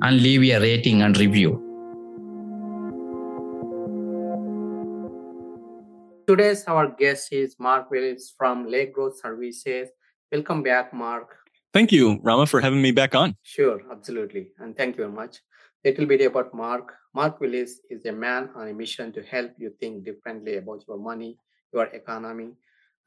and 0.00 0.22
leave 0.22 0.42
a 0.42 0.58
rating 0.58 1.02
and 1.02 1.16
review. 1.18 1.60
Today's 6.26 6.64
our 6.66 6.88
guest 6.88 7.32
is 7.32 7.56
Mark 7.58 7.90
Willis 7.90 8.32
from 8.38 8.66
Lake 8.66 8.94
Growth 8.94 9.20
Services. 9.20 9.90
Welcome 10.30 10.62
back, 10.62 10.94
Mark. 10.94 11.36
Thank 11.74 11.92
you, 11.92 12.20
Rama, 12.22 12.46
for 12.46 12.60
having 12.60 12.80
me 12.80 12.92
back 12.92 13.14
on. 13.14 13.36
Sure, 13.42 13.80
absolutely. 13.90 14.48
And 14.58 14.76
thank 14.76 14.96
you 14.96 15.04
very 15.04 15.12
much. 15.12 15.40
Little 15.84 16.06
bit 16.06 16.20
about 16.22 16.54
Mark. 16.54 16.94
Mark 17.14 17.40
Willis 17.40 17.80
is 17.90 18.06
a 18.06 18.12
man 18.12 18.50
on 18.54 18.68
a 18.68 18.72
mission 18.72 19.12
to 19.12 19.22
help 19.22 19.52
you 19.58 19.72
think 19.80 20.04
differently 20.04 20.56
about 20.56 20.84
your 20.86 20.96
money, 20.96 21.36
your 21.72 21.86
economy, 21.86 22.52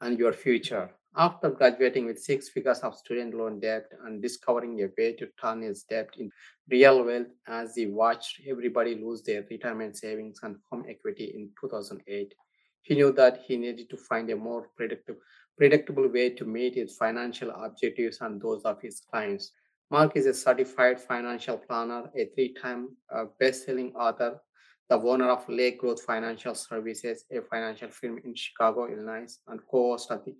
and 0.00 0.18
your 0.18 0.32
future. 0.32 0.90
After 1.18 1.48
graduating 1.48 2.04
with 2.04 2.22
six 2.22 2.50
figures 2.50 2.80
of 2.80 2.94
student 2.94 3.32
loan 3.32 3.58
debt 3.58 3.86
and 4.04 4.20
discovering 4.20 4.78
a 4.82 4.88
way 4.98 5.14
to 5.14 5.26
turn 5.40 5.62
his 5.62 5.84
debt 5.84 6.10
into 6.18 6.34
real 6.70 7.02
wealth 7.02 7.28
as 7.46 7.74
he 7.74 7.86
watched 7.86 8.42
everybody 8.46 8.96
lose 8.96 9.22
their 9.22 9.42
retirement 9.48 9.96
savings 9.96 10.40
and 10.42 10.56
home 10.70 10.84
equity 10.86 11.32
in 11.34 11.48
2008, 11.58 12.34
he 12.82 12.94
knew 12.94 13.12
that 13.12 13.40
he 13.46 13.56
needed 13.56 13.88
to 13.88 13.96
find 13.96 14.28
a 14.28 14.36
more 14.36 14.68
predictable, 14.76 15.20
predictable 15.56 16.06
way 16.06 16.28
to 16.28 16.44
meet 16.44 16.74
his 16.74 16.96
financial 16.96 17.50
objectives 17.50 18.18
and 18.20 18.38
those 18.38 18.62
of 18.64 18.82
his 18.82 19.00
clients. 19.10 19.52
Mark 19.90 20.16
is 20.16 20.26
a 20.26 20.34
certified 20.34 21.00
financial 21.00 21.56
planner, 21.56 22.10
a 22.14 22.26
three 22.34 22.52
time 22.52 22.94
uh, 23.10 23.24
best 23.40 23.64
selling 23.64 23.94
author, 23.94 24.38
the 24.90 24.96
owner 24.96 25.30
of 25.30 25.48
Lake 25.48 25.80
Growth 25.80 26.02
Financial 26.02 26.54
Services, 26.54 27.24
a 27.32 27.40
financial 27.40 27.88
firm 27.88 28.20
in 28.22 28.34
Chicago, 28.34 28.86
Illinois, 28.86 29.38
and 29.48 29.60
co 29.70 29.92
host 29.92 30.10
of 30.10 30.24
the 30.24 30.34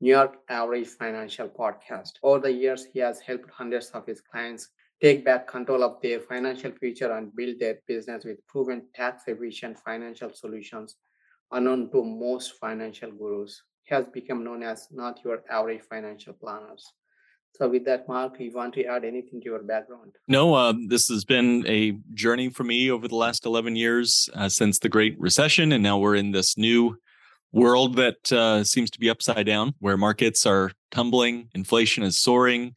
Not 0.00 0.08
Your 0.08 0.32
Average 0.48 0.88
Financial 0.88 1.48
Podcast. 1.48 2.12
Over 2.22 2.40
the 2.40 2.52
years, 2.52 2.86
he 2.92 3.00
has 3.00 3.20
helped 3.20 3.50
hundreds 3.50 3.90
of 3.90 4.06
his 4.06 4.22
clients 4.22 4.68
take 5.02 5.24
back 5.24 5.46
control 5.46 5.84
of 5.84 6.00
their 6.02 6.20
financial 6.20 6.72
future 6.72 7.12
and 7.12 7.34
build 7.36 7.58
their 7.58 7.78
business 7.86 8.24
with 8.24 8.46
proven 8.46 8.86
tax 8.94 9.24
efficient 9.26 9.78
financial 9.78 10.32
solutions 10.32 10.96
unknown 11.52 11.90
to 11.90 12.02
most 12.02 12.54
financial 12.58 13.10
gurus. 13.10 13.62
He 13.84 13.94
has 13.94 14.06
become 14.06 14.42
known 14.44 14.62
as 14.62 14.88
not 14.90 15.20
your 15.24 15.42
average 15.50 15.82
financial 15.82 16.32
planners. 16.32 16.92
So, 17.56 17.68
with 17.68 17.84
that, 17.86 18.08
Mark, 18.08 18.38
you 18.38 18.52
want 18.52 18.74
to 18.74 18.84
add 18.84 19.04
anything 19.04 19.40
to 19.40 19.44
your 19.46 19.62
background? 19.62 20.12
No, 20.28 20.54
uh, 20.54 20.72
this 20.86 21.08
has 21.08 21.24
been 21.24 21.66
a 21.66 21.98
journey 22.14 22.48
for 22.48 22.62
me 22.64 22.90
over 22.90 23.08
the 23.08 23.16
last 23.16 23.44
11 23.44 23.74
years 23.76 24.30
uh, 24.34 24.48
since 24.48 24.78
the 24.78 24.88
Great 24.88 25.18
Recession. 25.18 25.72
And 25.72 25.82
now 25.82 25.98
we're 25.98 26.14
in 26.14 26.30
this 26.30 26.56
new 26.56 26.96
world 27.52 27.96
that 27.96 28.32
uh, 28.32 28.64
seems 28.64 28.90
to 28.90 29.00
be 29.00 29.10
upside 29.10 29.46
down, 29.46 29.74
where 29.80 29.96
markets 29.96 30.46
are 30.46 30.72
tumbling, 30.90 31.48
inflation 31.54 32.02
is 32.02 32.18
soaring, 32.18 32.74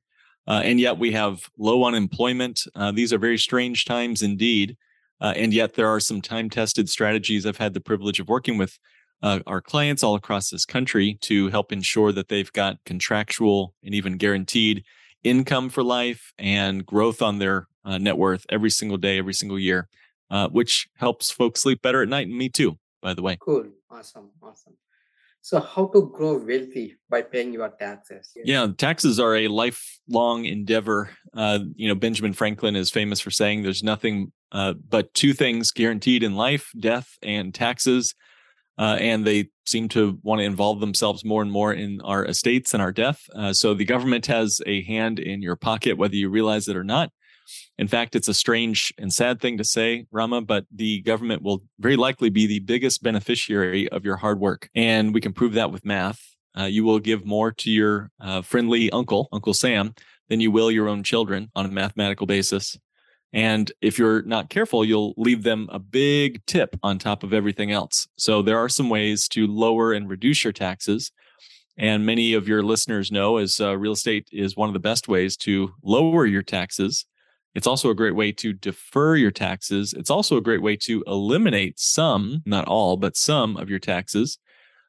uh, 0.48 0.62
and 0.64 0.80
yet 0.80 0.98
we 0.98 1.12
have 1.12 1.50
low 1.58 1.84
unemployment. 1.84 2.62
Uh, 2.76 2.92
these 2.92 3.14
are 3.14 3.18
very 3.18 3.38
strange 3.38 3.86
times 3.86 4.22
indeed. 4.22 4.78
Uh, 5.22 5.34
and 5.38 5.54
yet 5.54 5.76
there 5.76 5.88
are 5.88 6.02
some 6.02 6.22
time 6.22 6.50
tested 6.50 6.90
strategies 6.90 7.46
I've 7.46 7.58
had 7.58 7.74
the 7.74 7.80
privilege 7.80 8.20
of 8.20 8.28
working 8.28 8.58
with 8.58 8.78
uh, 9.22 9.40
our 9.48 9.62
clients 9.62 10.04
all 10.04 10.16
across 10.16 10.50
this 10.50 10.66
country 10.66 11.18
to 11.22 11.48
help 11.50 11.72
ensure 11.72 12.12
that 12.12 12.28
they've 12.28 12.52
got 12.52 12.78
contractual 12.86 13.74
and 13.86 13.96
even 13.96 14.18
guaranteed 14.18 14.84
income 15.24 15.70
for 15.70 15.82
life 15.82 16.34
and 16.38 16.86
growth 16.86 17.22
on 17.22 17.40
their 17.40 17.68
uh, 17.86 17.98
net 17.98 18.18
worth 18.18 18.46
every 18.50 18.70
single 18.70 18.98
day, 18.98 19.18
every 19.18 19.34
single 19.34 19.58
year, 19.58 19.88
which 20.52 20.90
helps 20.98 21.32
folks 21.32 21.62
sleep 21.62 21.82
better 21.82 22.02
at 22.02 22.10
night. 22.10 22.28
And 22.28 22.38
me 22.38 22.50
too, 22.50 22.78
by 23.02 23.14
the 23.14 23.22
way. 23.22 23.38
Cool. 23.40 23.68
Awesome. 23.94 24.30
Awesome. 24.42 24.74
So, 25.42 25.60
how 25.60 25.88
to 25.88 26.10
grow 26.14 26.38
wealthy 26.38 26.96
by 27.10 27.22
paying 27.22 27.54
your 27.54 27.68
taxes? 27.70 28.32
Yeah, 28.46 28.68
taxes 28.78 29.20
are 29.20 29.36
a 29.36 29.50
lifelong 29.50 30.46
endeavor. 30.46 31.10
Uh, 31.36 31.60
you 31.76 31.90
know, 31.90 31.96
Benjamin 31.96 32.32
Franklin 32.32 32.78
is 32.78 32.90
famous 32.90 33.20
for 33.20 33.30
saying 33.30 33.62
there's 33.62 33.84
nothing 33.84 34.32
uh, 34.54 34.74
but 34.88 35.14
two 35.14 35.34
things 35.34 35.72
guaranteed 35.72 36.24
in 36.24 36.36
life 36.36 36.72
death 36.80 37.18
and 37.22 37.54
taxes. 37.54 38.16
Uh, 38.80 38.98
and 39.00 39.26
they 39.26 39.50
seem 39.68 39.88
to 39.88 40.18
want 40.24 40.40
to 40.40 40.46
involve 40.46 40.80
themselves 40.80 41.24
more 41.24 41.44
and 41.44 41.52
more 41.52 41.74
in 41.74 42.02
our 42.02 42.26
estates 42.26 42.74
and 42.74 42.82
our 42.82 42.92
death. 42.92 43.22
Uh, 43.36 43.54
so 43.54 43.76
the 43.76 43.86
government 43.86 44.26
has 44.26 44.62
a 44.66 44.82
hand 44.84 45.20
in 45.20 45.44
your 45.44 45.56
pocket, 45.56 45.98
whether 45.98 46.16
you 46.16 46.30
realize 46.30 46.68
it 46.68 46.76
or 46.76 46.84
not. 46.84 47.12
In 47.78 47.88
fact, 47.88 48.16
it's 48.16 48.28
a 48.28 48.34
strange 48.34 48.94
and 48.98 49.12
sad 49.12 49.42
thing 49.42 49.58
to 49.58 49.64
say, 49.64 50.06
Rama, 50.12 50.42
but 50.42 50.66
the 50.74 51.02
government 51.02 51.42
will 51.42 51.64
very 51.80 51.96
likely 51.96 52.30
be 52.30 52.46
the 52.46 52.60
biggest 52.60 53.02
beneficiary 53.02 53.90
of 53.90 54.06
your 54.06 54.18
hard 54.18 54.40
work. 54.40 54.70
And 54.76 55.14
we 55.14 55.22
can 55.22 55.34
prove 55.34 55.54
that 55.54 55.72
with 55.72 55.86
math. 55.86 56.20
Uh, 56.58 56.66
you 56.66 56.84
will 56.84 57.00
give 57.00 57.26
more 57.26 57.52
to 57.52 57.72
your 57.72 58.12
uh, 58.20 58.42
friendly 58.44 58.92
uncle, 58.92 59.28
Uncle 59.32 59.54
Sam, 59.54 59.96
than 60.30 60.40
you 60.40 60.52
will 60.52 60.72
your 60.72 60.88
own 60.88 61.04
children 61.04 61.50
on 61.56 61.66
a 61.66 61.70
mathematical 61.70 62.28
basis. 62.28 62.78
And 63.34 63.72
if 63.82 63.98
you're 63.98 64.22
not 64.22 64.50
careful, 64.50 64.86
you'll 64.86 65.16
leave 65.18 65.42
them 65.42 65.68
a 65.72 65.80
big 65.80 66.46
tip 66.46 66.76
on 66.84 67.00
top 67.00 67.24
of 67.24 67.34
everything 67.34 67.72
else. 67.72 68.08
So 68.16 68.44
there 68.44 68.60
are 68.60 68.70
some 68.70 68.90
ways 68.90 69.28
to 69.30 69.48
lower 69.48 69.92
and 69.92 70.08
reduce 70.08 70.44
your 70.44 70.54
taxes. 70.54 71.12
And 71.76 72.06
many 72.06 72.36
of 72.36 72.48
your 72.48 72.62
listeners 72.62 73.12
know 73.12 73.38
as 73.38 73.60
uh, 73.60 73.76
real 73.76 73.94
estate 73.94 74.28
is 74.32 74.56
one 74.56 74.70
of 74.70 74.74
the 74.74 74.80
best 74.80 75.08
ways 75.08 75.36
to 75.38 75.74
lower 75.82 76.28
your 76.28 76.44
taxes 76.44 77.08
it's 77.56 77.68
also 77.68 77.90
a 77.90 77.96
great 77.96 78.16
way 78.16 78.32
to 78.34 78.54
defer 78.54 79.16
your 79.16 79.32
taxes. 79.32 79.94
It's 79.94 80.10
also 80.10 80.38
a 80.38 80.42
great 80.42 80.62
way 80.62 80.76
to 80.78 81.04
eliminate 81.06 81.80
some, 81.80 82.42
not 82.46 82.68
all, 82.68 82.98
but 82.98 83.16
some 83.16 83.58
of 83.58 83.70
your 83.70 83.80
taxes. 83.80 84.40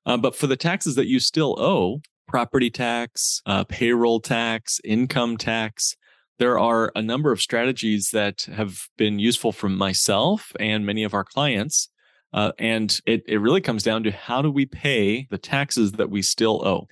Uh, 0.07 0.17
but 0.17 0.35
for 0.35 0.47
the 0.47 0.57
taxes 0.57 0.95
that 0.95 1.07
you 1.07 1.21
still 1.21 1.61
owe, 1.61 2.01
property 2.27 2.71
tax, 2.71 3.43
uh, 3.47 3.65
payroll 3.65 4.21
tax, 4.21 4.81
income 4.85 5.37
tax, 5.37 5.97
there 6.39 6.59
are 6.59 6.91
a 6.95 7.03
number 7.03 7.31
of 7.33 7.41
strategies 7.41 8.11
that 8.11 8.43
have 8.43 8.89
been 8.97 9.19
useful 9.19 9.53
for 9.53 9.69
myself 9.69 10.53
and 10.59 10.85
many 10.85 11.05
of 11.05 11.15
our 11.15 11.25
clients. 11.25 11.91
Uh, 12.33 12.51
and 12.59 13.01
it, 13.07 13.23
it 13.29 13.39
really 13.39 13.61
comes 13.61 13.83
down 13.83 14.03
to 14.03 14.11
how 14.11 14.43
do 14.43 14.51
we 14.51 14.67
pay 14.67 15.27
the 15.31 15.39
taxes 15.39 15.93
that 15.93 16.11
we 16.11 16.23
still 16.23 16.67
owe? 16.67 16.89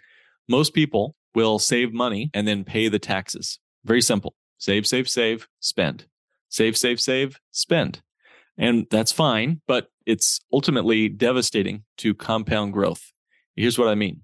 Most 0.49 0.75
people 0.75 1.17
will 1.35 1.59
save 1.59 1.93
money 1.93 2.31
and 2.33 2.47
then 2.47 2.63
pay 2.63 2.89
the 2.89 2.99
taxes. 2.99 3.59
Very 3.85 4.03
simple. 4.03 4.35
Save, 4.63 4.87
save, 4.87 5.09
save, 5.09 5.49
spend. 5.59 6.05
Save, 6.49 6.77
save, 6.77 7.01
save, 7.01 7.41
spend. 7.51 8.01
And 8.57 8.87
that's 8.93 9.11
fine, 9.11 9.61
but 9.67 9.89
it's 10.07 10.39
ultimately 10.53 11.09
devastating 11.09 11.83
to 11.97 12.15
compound 12.15 12.73
growth. 12.73 13.11
Here's 13.57 13.77
what 13.77 13.89
I 13.89 13.97
mean. 13.97 14.21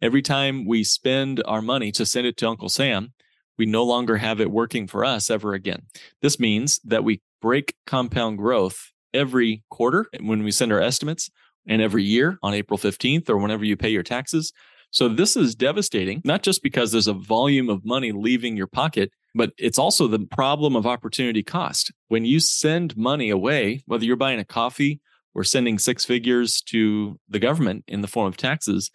Every 0.00 0.22
time 0.22 0.64
we 0.64 0.82
spend 0.82 1.42
our 1.44 1.60
money 1.60 1.92
to 1.92 2.06
send 2.06 2.26
it 2.26 2.38
to 2.38 2.48
Uncle 2.48 2.70
Sam, 2.70 3.12
we 3.58 3.66
no 3.66 3.84
longer 3.84 4.16
have 4.16 4.40
it 4.40 4.50
working 4.50 4.86
for 4.86 5.04
us 5.04 5.28
ever 5.28 5.52
again. 5.52 5.82
This 6.22 6.40
means 6.40 6.80
that 6.84 7.04
we 7.04 7.20
break 7.42 7.74
compound 7.86 8.38
growth 8.38 8.92
every 9.12 9.62
quarter 9.68 10.06
when 10.22 10.42
we 10.42 10.52
send 10.52 10.72
our 10.72 10.80
estimates 10.80 11.28
and 11.66 11.82
every 11.82 12.02
year 12.02 12.38
on 12.42 12.54
April 12.54 12.78
15th 12.78 13.28
or 13.28 13.36
whenever 13.36 13.66
you 13.66 13.76
pay 13.76 13.90
your 13.90 14.02
taxes. 14.02 14.54
So 14.90 15.06
this 15.06 15.36
is 15.36 15.54
devastating, 15.54 16.22
not 16.24 16.42
just 16.42 16.62
because 16.62 16.92
there's 16.92 17.08
a 17.08 17.12
volume 17.12 17.68
of 17.68 17.84
money 17.84 18.10
leaving 18.10 18.56
your 18.56 18.66
pocket, 18.66 19.12
but 19.34 19.52
it's 19.58 19.78
also 19.78 20.06
the 20.06 20.18
problem 20.18 20.76
of 20.76 20.86
opportunity 20.86 21.42
cost. 21.42 21.92
When 22.08 22.24
you 22.24 22.40
send 22.40 22.96
money 22.96 23.30
away, 23.30 23.82
whether 23.86 24.04
you're 24.04 24.16
buying 24.16 24.40
a 24.40 24.44
coffee 24.44 25.00
or 25.34 25.44
sending 25.44 25.78
six 25.78 26.04
figures 26.04 26.60
to 26.66 27.18
the 27.28 27.38
government 27.38 27.84
in 27.88 28.02
the 28.02 28.08
form 28.08 28.26
of 28.26 28.36
taxes, 28.36 28.90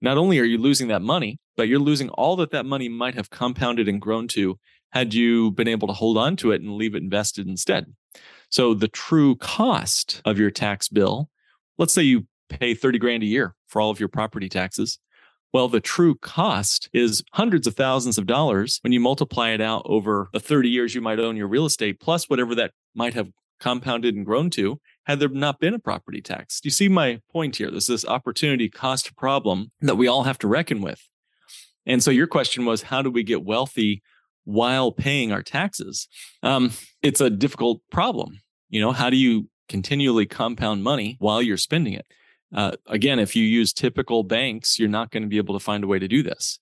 not 0.00 0.16
only 0.16 0.38
are 0.38 0.44
you 0.44 0.58
losing 0.58 0.88
that 0.88 1.02
money, 1.02 1.38
but 1.56 1.68
you're 1.68 1.78
losing 1.78 2.08
all 2.10 2.36
that 2.36 2.52
that 2.52 2.66
money 2.66 2.88
might 2.88 3.14
have 3.14 3.30
compounded 3.30 3.88
and 3.88 4.00
grown 4.00 4.28
to 4.28 4.58
had 4.92 5.14
you 5.14 5.50
been 5.52 5.68
able 5.68 5.88
to 5.88 5.94
hold 5.94 6.16
on 6.16 6.36
to 6.36 6.52
it 6.52 6.62
and 6.62 6.72
leave 6.72 6.94
it 6.94 7.02
invested 7.02 7.46
instead. 7.46 7.86
So 8.48 8.74
the 8.74 8.88
true 8.88 9.36
cost 9.36 10.22
of 10.24 10.38
your 10.38 10.50
tax 10.50 10.88
bill, 10.88 11.28
let's 11.78 11.92
say 11.92 12.02
you 12.02 12.26
pay 12.48 12.74
30 12.74 12.98
grand 12.98 13.22
a 13.22 13.26
year 13.26 13.54
for 13.68 13.80
all 13.80 13.90
of 13.90 14.00
your 14.00 14.08
property 14.08 14.48
taxes. 14.48 14.98
Well, 15.52 15.68
the 15.68 15.80
true 15.80 16.14
cost 16.14 16.88
is 16.92 17.24
hundreds 17.32 17.66
of 17.66 17.74
thousands 17.74 18.18
of 18.18 18.26
dollars 18.26 18.78
when 18.82 18.92
you 18.92 19.00
multiply 19.00 19.50
it 19.50 19.60
out 19.60 19.82
over 19.84 20.28
the 20.32 20.40
30 20.40 20.68
years 20.68 20.94
you 20.94 21.00
might 21.00 21.18
own 21.18 21.36
your 21.36 21.48
real 21.48 21.66
estate, 21.66 21.98
plus 21.98 22.30
whatever 22.30 22.54
that 22.54 22.72
might 22.94 23.14
have 23.14 23.30
compounded 23.58 24.14
and 24.14 24.24
grown 24.24 24.48
to 24.50 24.80
had 25.04 25.20
there 25.20 25.28
not 25.28 25.60
been 25.60 25.74
a 25.74 25.78
property 25.78 26.20
tax. 26.20 26.60
Do 26.60 26.68
you 26.68 26.70
see 26.70 26.88
my 26.88 27.20
point 27.30 27.56
here? 27.56 27.70
There's 27.70 27.88
this 27.88 28.06
opportunity 28.06 28.68
cost 28.68 29.16
problem 29.16 29.72
that 29.80 29.96
we 29.96 30.08
all 30.08 30.22
have 30.22 30.38
to 30.38 30.48
reckon 30.48 30.80
with. 30.80 31.08
And 31.84 32.02
so 32.02 32.10
your 32.10 32.26
question 32.26 32.64
was, 32.64 32.82
how 32.82 33.02
do 33.02 33.10
we 33.10 33.22
get 33.22 33.44
wealthy 33.44 34.02
while 34.44 34.92
paying 34.92 35.32
our 35.32 35.42
taxes? 35.42 36.08
Um, 36.42 36.72
it's 37.02 37.20
a 37.20 37.30
difficult 37.30 37.82
problem. 37.90 38.40
You 38.68 38.80
know, 38.80 38.92
how 38.92 39.10
do 39.10 39.16
you 39.16 39.48
continually 39.68 40.26
compound 40.26 40.82
money 40.84 41.16
while 41.18 41.42
you're 41.42 41.56
spending 41.56 41.94
it? 41.94 42.06
Uh, 42.54 42.72
again, 42.86 43.18
if 43.18 43.36
you 43.36 43.44
use 43.44 43.72
typical 43.72 44.22
banks, 44.22 44.78
you're 44.78 44.88
not 44.88 45.10
going 45.10 45.22
to 45.22 45.28
be 45.28 45.38
able 45.38 45.58
to 45.58 45.64
find 45.64 45.84
a 45.84 45.86
way 45.86 45.98
to 45.98 46.08
do 46.08 46.22
this. 46.22 46.58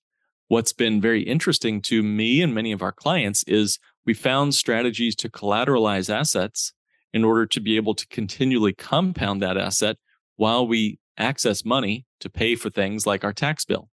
What's 0.47 0.73
been 0.73 0.99
very 0.99 1.23
interesting 1.23 1.81
to 1.83 2.01
me 2.01 2.41
and 2.41 2.53
many 2.53 2.71
of 2.71 2.81
our 2.81 2.91
clients 2.91 3.43
is 3.43 3.79
we 4.05 4.13
found 4.13 4.55
strategies 4.55 5.15
to 5.17 5.29
collateralize 5.29 6.13
assets 6.13 6.73
in 7.13 7.23
order 7.23 7.45
to 7.47 7.59
be 7.59 7.75
able 7.75 7.95
to 7.95 8.07
continually 8.07 8.73
compound 8.73 9.41
that 9.41 9.57
asset 9.57 9.97
while 10.37 10.65
we 10.65 10.99
access 11.17 11.65
money 11.65 12.05
to 12.19 12.29
pay 12.29 12.55
for 12.55 12.69
things 12.69 13.05
like 13.05 13.23
our 13.23 13.33
tax 13.33 13.65
bill. 13.65 13.89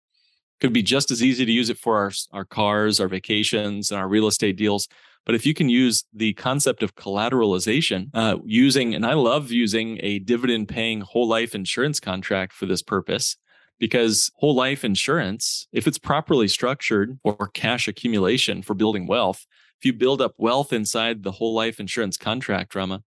Could 0.59 0.73
be 0.73 0.83
just 0.83 1.11
as 1.11 1.23
easy 1.23 1.45
to 1.45 1.51
use 1.51 1.69
it 1.69 1.77
for 1.77 1.97
our, 1.97 2.11
our 2.31 2.45
cars, 2.45 2.99
our 2.99 3.07
vacations, 3.07 3.91
and 3.91 3.99
our 3.99 4.07
real 4.07 4.27
estate 4.27 4.55
deals. 4.55 4.87
But 5.25 5.35
if 5.35 5.45
you 5.45 5.53
can 5.53 5.69
use 5.69 6.03
the 6.13 6.33
concept 6.33 6.83
of 6.83 6.95
collateralization, 6.95 8.09
uh, 8.13 8.37
using, 8.45 8.93
and 8.93 9.05
I 9.05 9.13
love 9.13 9.51
using 9.51 9.99
a 10.01 10.19
dividend 10.19 10.67
paying 10.67 11.01
whole 11.01 11.27
life 11.27 11.55
insurance 11.55 11.99
contract 11.99 12.51
for 12.53 12.65
this 12.65 12.81
purpose, 12.81 13.37
because 13.79 14.31
whole 14.35 14.55
life 14.55 14.83
insurance, 14.83 15.67
if 15.71 15.87
it's 15.87 15.97
properly 15.97 16.47
structured 16.47 17.19
or 17.23 17.49
cash 17.53 17.87
accumulation 17.87 18.61
for 18.61 18.73
building 18.73 19.07
wealth, 19.07 19.45
if 19.79 19.85
you 19.85 19.93
build 19.93 20.21
up 20.21 20.33
wealth 20.37 20.73
inside 20.73 21.23
the 21.23 21.31
whole 21.31 21.53
life 21.53 21.79
insurance 21.79 22.17
contract, 22.17 22.75
Rama, 22.75 23.03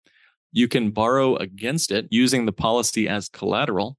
you 0.51 0.67
can 0.67 0.91
borrow 0.91 1.35
against 1.35 1.91
it 1.91 2.07
using 2.09 2.45
the 2.45 2.53
policy 2.53 3.09
as 3.09 3.27
collateral 3.27 3.97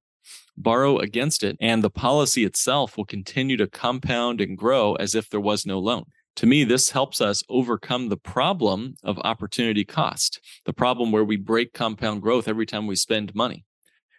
borrow 0.57 0.97
against 0.97 1.43
it, 1.43 1.55
and 1.61 1.83
the 1.83 1.89
policy 1.89 2.43
itself 2.43 2.97
will 2.97 3.05
continue 3.05 3.55
to 3.57 3.67
compound 3.67 4.41
and 4.41 4.57
grow 4.57 4.95
as 4.95 5.13
if 5.15 5.29
there 5.29 5.39
was 5.39 5.65
no 5.65 5.79
loan. 5.79 6.05
To 6.37 6.45
me, 6.45 6.63
this 6.63 6.91
helps 6.91 7.19
us 7.19 7.41
overcome 7.49 8.09
the 8.09 8.17
problem 8.17 8.93
of 9.03 9.17
opportunity 9.23 9.83
cost, 9.83 10.39
the 10.65 10.73
problem 10.73 11.11
where 11.11 11.25
we 11.25 11.35
break 11.35 11.73
compound 11.73 12.21
growth 12.21 12.47
every 12.47 12.67
time 12.67 12.85
we 12.85 12.95
spend 12.95 13.33
money. 13.33 13.65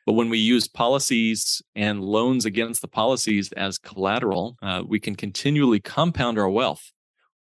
But 0.04 0.14
when 0.14 0.28
we 0.28 0.38
use 0.38 0.66
policies 0.66 1.62
and 1.76 2.02
loans 2.02 2.44
against 2.44 2.80
the 2.82 2.88
policies 2.88 3.52
as 3.52 3.78
collateral, 3.78 4.56
uh, 4.60 4.82
we 4.84 4.98
can 4.98 5.14
continually 5.14 5.78
compound 5.78 6.40
our 6.40 6.50
wealth, 6.50 6.90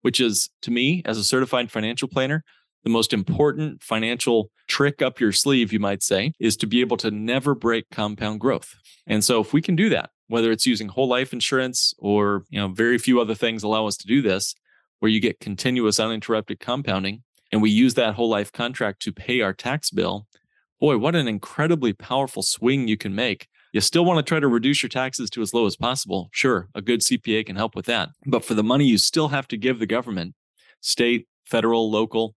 which 0.03 0.19
is, 0.19 0.51
to 0.61 0.69
me, 0.69 1.01
as 1.05 1.17
a 1.17 1.23
certified 1.23 1.71
financial 1.71 2.07
planner, 2.07 2.43
the 2.83 2.91
most 2.91 3.13
important 3.13 3.81
financial 3.81 4.51
trick 4.67 5.01
up 5.01 5.19
your 5.19 5.31
sleeve, 5.31 5.73
you 5.73 5.79
might 5.79 6.03
say, 6.03 6.33
is 6.39 6.55
to 6.57 6.67
be 6.67 6.81
able 6.81 6.97
to 6.97 7.09
never 7.09 7.55
break 7.55 7.89
compound 7.89 8.39
growth. 8.39 8.75
And 9.07 9.23
so 9.23 9.41
if 9.41 9.53
we 9.53 9.61
can 9.61 9.75
do 9.75 9.89
that, 9.89 10.11
whether 10.27 10.51
it's 10.51 10.67
using 10.67 10.89
whole 10.89 11.07
life 11.07 11.33
insurance 11.33 11.95
or, 11.97 12.43
you 12.51 12.59
know, 12.59 12.67
very 12.67 12.99
few 12.99 13.19
other 13.19 13.33
things 13.33 13.63
allow 13.63 13.87
us 13.87 13.97
to 13.97 14.07
do 14.07 14.21
this, 14.21 14.53
where 14.99 15.11
you 15.11 15.19
get 15.19 15.39
continuous 15.39 15.99
uninterrupted 15.99 16.59
compounding 16.59 17.23
and 17.51 17.61
we 17.61 17.69
use 17.69 17.93
that 17.93 18.15
whole 18.15 18.29
life 18.29 18.51
contract 18.51 19.01
to 19.01 19.11
pay 19.11 19.41
our 19.41 19.53
tax 19.53 19.89
bill, 19.89 20.27
boy, 20.79 20.97
what 20.97 21.15
an 21.15 21.27
incredibly 21.27 21.93
powerful 21.93 22.43
swing 22.43 22.87
you 22.87 22.97
can 22.97 23.15
make. 23.15 23.47
You 23.73 23.81
still 23.81 24.05
want 24.05 24.17
to 24.17 24.27
try 24.27 24.39
to 24.39 24.47
reduce 24.47 24.81
your 24.81 24.89
taxes 24.89 25.29
to 25.31 25.41
as 25.41 25.53
low 25.53 25.65
as 25.65 25.75
possible. 25.75 26.29
Sure, 26.31 26.69
a 26.73 26.81
good 26.81 27.01
CPA 27.01 27.45
can 27.45 27.55
help 27.55 27.75
with 27.75 27.85
that. 27.85 28.09
But 28.25 28.43
for 28.43 28.53
the 28.53 28.63
money 28.63 28.85
you 28.85 28.97
still 28.97 29.29
have 29.29 29.47
to 29.49 29.57
give 29.57 29.79
the 29.79 29.85
government, 29.85 30.35
state, 30.81 31.27
federal, 31.45 31.89
local, 31.91 32.35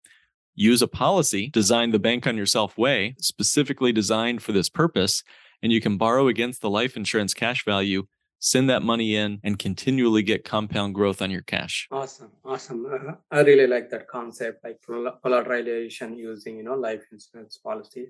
use 0.55 0.83
a 0.83 0.89
policy 0.89 1.49
designed 1.49 1.95
the 1.95 1.99
bank 1.99 2.27
on 2.27 2.37
yourself 2.37 2.77
way, 2.77 3.15
specifically 3.19 3.93
designed 3.93 4.43
for 4.43 4.53
this 4.53 4.69
purpose, 4.69 5.23
and 5.63 5.73
you 5.73 5.81
can 5.81 5.97
borrow 5.97 6.29
against 6.29 6.61
the 6.61 6.71
life 6.71 6.97
insurance 6.97 7.35
cash 7.35 7.65
value, 7.65 8.07
send 8.41 8.69
that 8.71 8.83
money 8.83 9.15
in, 9.15 9.39
and 9.45 9.59
continually 9.59 10.23
get 10.23 10.45
compound 10.45 10.95
growth 10.95 11.23
on 11.23 11.31
your 11.31 11.43
cash. 11.43 11.87
Awesome, 11.93 12.33
awesome. 12.45 12.87
Uh, 12.87 13.13
I 13.31 13.41
really 13.43 13.67
like 13.67 13.91
that 13.91 14.09
concept, 14.09 14.65
like 14.65 14.81
collateralization 14.83 16.19
using 16.19 16.57
you 16.57 16.65
know 16.65 16.75
life 16.75 17.05
insurance 17.13 17.59
policy. 17.59 18.09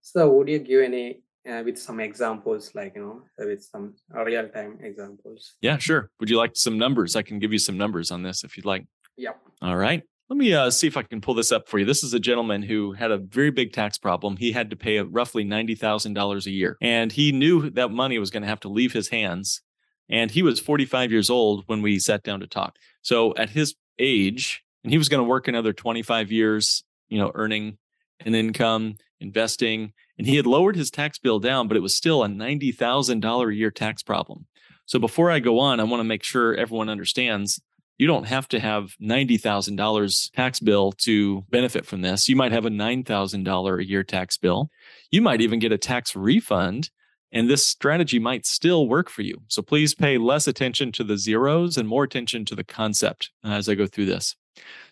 So, 0.00 0.28
would 0.30 0.48
you 0.48 0.58
give 0.58 0.82
any 0.82 1.22
uh, 1.48 1.62
with 1.64 1.78
some 1.78 2.00
examples, 2.00 2.74
like 2.74 2.94
you 2.96 3.02
know, 3.02 3.22
with 3.38 3.62
some 3.62 3.94
real 4.12 4.48
time 4.48 4.78
examples? 4.82 5.54
Yeah, 5.60 5.78
sure. 5.78 6.10
Would 6.20 6.30
you 6.30 6.36
like 6.36 6.56
some 6.56 6.78
numbers? 6.78 7.16
I 7.16 7.22
can 7.22 7.38
give 7.38 7.52
you 7.52 7.58
some 7.58 7.78
numbers 7.78 8.10
on 8.10 8.22
this 8.22 8.44
if 8.44 8.56
you'd 8.56 8.66
like. 8.66 8.86
Yep. 9.16 9.40
All 9.62 9.76
right. 9.76 10.02
Let 10.28 10.38
me 10.38 10.52
uh, 10.52 10.70
see 10.70 10.88
if 10.88 10.96
I 10.96 11.02
can 11.02 11.20
pull 11.20 11.34
this 11.34 11.52
up 11.52 11.68
for 11.68 11.78
you. 11.78 11.84
This 11.84 12.02
is 12.02 12.12
a 12.12 12.18
gentleman 12.18 12.60
who 12.60 12.92
had 12.92 13.12
a 13.12 13.18
very 13.18 13.50
big 13.52 13.72
tax 13.72 13.96
problem. 13.96 14.36
He 14.36 14.50
had 14.50 14.70
to 14.70 14.76
pay 14.76 14.98
roughly 14.98 15.44
$90,000 15.44 16.46
a 16.46 16.50
year, 16.50 16.76
and 16.82 17.12
he 17.12 17.30
knew 17.30 17.70
that 17.70 17.92
money 17.92 18.18
was 18.18 18.30
going 18.30 18.42
to 18.42 18.48
have 18.48 18.58
to 18.60 18.68
leave 18.68 18.92
his 18.92 19.08
hands. 19.08 19.62
And 20.08 20.30
he 20.30 20.42
was 20.42 20.60
45 20.60 21.10
years 21.10 21.30
old 21.30 21.64
when 21.66 21.82
we 21.82 21.98
sat 21.98 22.22
down 22.22 22.40
to 22.40 22.46
talk. 22.46 22.76
So 23.02 23.34
at 23.36 23.50
his 23.50 23.74
age, 23.98 24.62
and 24.84 24.92
he 24.92 24.98
was 24.98 25.08
going 25.08 25.22
to 25.22 25.28
work 25.28 25.48
another 25.48 25.72
25 25.72 26.30
years, 26.30 26.84
you 27.08 27.18
know, 27.18 27.32
earning 27.34 27.78
an 28.20 28.34
income, 28.34 28.96
investing, 29.20 29.92
and 30.18 30.26
he 30.26 30.36
had 30.36 30.46
lowered 30.46 30.76
his 30.76 30.90
tax 30.90 31.18
bill 31.18 31.38
down, 31.38 31.68
but 31.68 31.76
it 31.76 31.80
was 31.80 31.96
still 31.96 32.22
a 32.22 32.28
$90,000 32.28 33.50
a 33.50 33.54
year 33.54 33.70
tax 33.70 34.02
problem. 34.02 34.46
So 34.86 34.98
before 34.98 35.30
I 35.30 35.40
go 35.40 35.58
on, 35.58 35.80
I 35.80 35.84
want 35.84 36.00
to 36.00 36.04
make 36.04 36.22
sure 36.22 36.54
everyone 36.54 36.88
understands 36.88 37.60
you 37.98 38.06
don't 38.06 38.26
have 38.26 38.46
to 38.48 38.60
have 38.60 38.94
$90,000 39.02 40.30
tax 40.32 40.60
bill 40.60 40.92
to 40.92 41.42
benefit 41.48 41.86
from 41.86 42.02
this. 42.02 42.28
You 42.28 42.36
might 42.36 42.52
have 42.52 42.66
a 42.66 42.70
$9,000 42.70 43.78
a 43.78 43.88
year 43.88 44.02
tax 44.02 44.36
bill. 44.36 44.70
You 45.10 45.22
might 45.22 45.40
even 45.40 45.58
get 45.58 45.72
a 45.72 45.78
tax 45.78 46.14
refund 46.14 46.90
and 47.32 47.50
this 47.50 47.66
strategy 47.66 48.18
might 48.18 48.46
still 48.46 48.88
work 48.88 49.08
for 49.08 49.22
you. 49.22 49.42
So 49.48 49.62
please 49.62 49.94
pay 49.94 50.18
less 50.18 50.46
attention 50.46 50.92
to 50.92 51.04
the 51.04 51.18
zeros 51.18 51.76
and 51.76 51.88
more 51.88 52.04
attention 52.04 52.44
to 52.46 52.54
the 52.54 52.64
concept 52.64 53.30
uh, 53.44 53.50
as 53.50 53.68
I 53.68 53.74
go 53.74 53.86
through 53.86 54.06
this. 54.06 54.36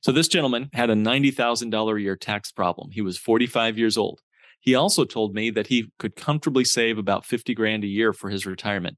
So 0.02 0.12
this 0.12 0.28
gentleman 0.28 0.68
had 0.72 0.90
a 0.90 0.94
$90,000 0.94 1.96
a 1.96 2.02
year 2.02 2.16
tax 2.16 2.52
problem. 2.52 2.90
He 2.90 3.00
was 3.00 3.16
45 3.16 3.78
years 3.78 3.96
old. 3.96 4.20
He 4.60 4.74
also 4.74 5.04
told 5.04 5.34
me 5.34 5.50
that 5.50 5.68
he 5.68 5.92
could 5.98 6.16
comfortably 6.16 6.64
save 6.64 6.98
about 6.98 7.24
50 7.24 7.54
grand 7.54 7.84
a 7.84 7.88
year 7.88 8.12
for 8.12 8.30
his 8.30 8.46
retirement. 8.46 8.96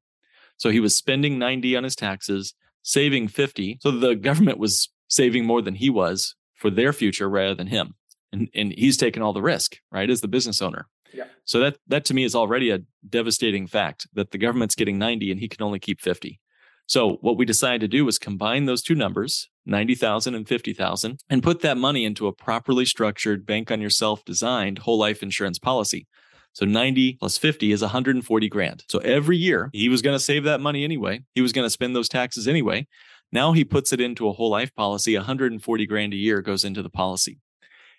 So 0.57 0.71
he 0.71 0.81
was 0.81 0.97
spending 0.97 1.39
90 1.39 1.77
on 1.77 1.85
his 1.85 1.97
taxes 1.97 2.55
saving 2.83 3.29
50. 3.29 3.79
So 3.83 3.91
the 3.91 4.15
government 4.15 4.59
was 4.59 4.89
saving 5.09 5.45
more 5.45 5.63
than 5.63 5.75
he 5.75 5.91
was 5.91 6.35
for 6.55 6.71
their 6.71 6.93
future 6.93 7.29
rather 7.29 7.55
than 7.55 7.67
him. 7.67 7.95
And, 8.33 8.49
and 8.55 8.73
he's 8.73 8.97
taking 8.97 9.23
all 9.23 9.33
the 9.33 9.43
risk, 9.43 9.79
right? 9.91 10.09
As 10.09 10.21
the 10.21 10.29
business 10.29 10.63
owner. 10.63 10.89
Yeah. 11.17 11.25
So 11.45 11.61
that, 11.61 11.79
that 11.89 12.05
to 12.07 12.15
me 12.15 12.25
is 12.25 12.35
already 12.35 12.71
a 12.71 12.81
devastating 13.09 13.67
fact 13.67 14.07
that 14.13 14.31
the 14.31 14.39
government's 14.39 14.75
getting 14.75 14.99
90 14.99 15.31
and 15.31 15.41
he 15.41 15.49
can 15.49 15.63
only 15.63 15.79
keep 15.79 16.01
50. 16.01 16.41
So 16.87 17.15
what 17.21 17.37
we 17.37 17.45
decided 17.45 17.81
to 17.81 17.89
do 17.89 18.05
was 18.05 18.19
combine 18.19 18.67
those 18.67 18.83
two 18.83 18.95
numbers, 18.95 19.49
90,000 19.65 20.35
and 20.35 20.47
50,000, 20.47 21.19
and 21.29 21.43
put 21.43 21.61
that 21.63 21.77
money 21.77 22.05
into 22.05 22.29
a 22.29 22.33
properly 22.33 22.85
structured 22.85 23.45
bank 23.45 23.71
on 23.73 23.81
yourself 23.81 24.25
designed 24.25 24.79
whole 24.79 24.99
life 24.99 25.23
insurance 25.23 25.59
policy. 25.59 26.07
So 26.53 26.65
90 26.65 27.15
plus 27.15 27.37
50 27.37 27.73
is 27.73 27.83
140 27.83 28.49
grand. 28.49 28.85
So 28.89 28.99
every 29.01 29.37
year 29.37 29.69
he 29.73 29.89
was 29.89 30.01
going 30.01 30.15
to 30.15 30.23
save 30.23 30.45
that 30.45 30.61
money 30.61 30.85
anyway. 30.85 31.23
He 31.35 31.43
was 31.43 31.53
going 31.53 31.67
to 31.67 31.71
spend 31.71 31.95
those 31.95 32.09
taxes 32.09 32.47
anyway. 32.47 32.87
Now 33.33 33.53
he 33.53 33.65
puts 33.65 33.93
it 33.93 34.01
into 34.01 34.29
a 34.29 34.33
whole 34.33 34.51
life 34.51 34.75
policy. 34.75 35.17
140 35.17 35.87
grand 35.87 36.15
a 36.15 36.17
year 36.17 36.41
goes 36.41 36.65
into 36.65 36.83
the 36.83 36.89
policy. 36.89 37.41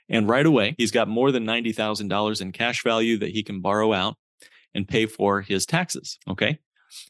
And 0.09 0.29
right 0.29 0.45
away, 0.45 0.75
he's 0.77 0.91
got 0.91 1.07
more 1.07 1.31
than 1.31 1.45
$90,000 1.45 2.41
in 2.41 2.51
cash 2.51 2.83
value 2.83 3.17
that 3.17 3.31
he 3.31 3.43
can 3.43 3.61
borrow 3.61 3.93
out 3.93 4.15
and 4.73 4.87
pay 4.87 5.05
for 5.05 5.41
his 5.41 5.65
taxes. 5.65 6.17
Okay. 6.29 6.59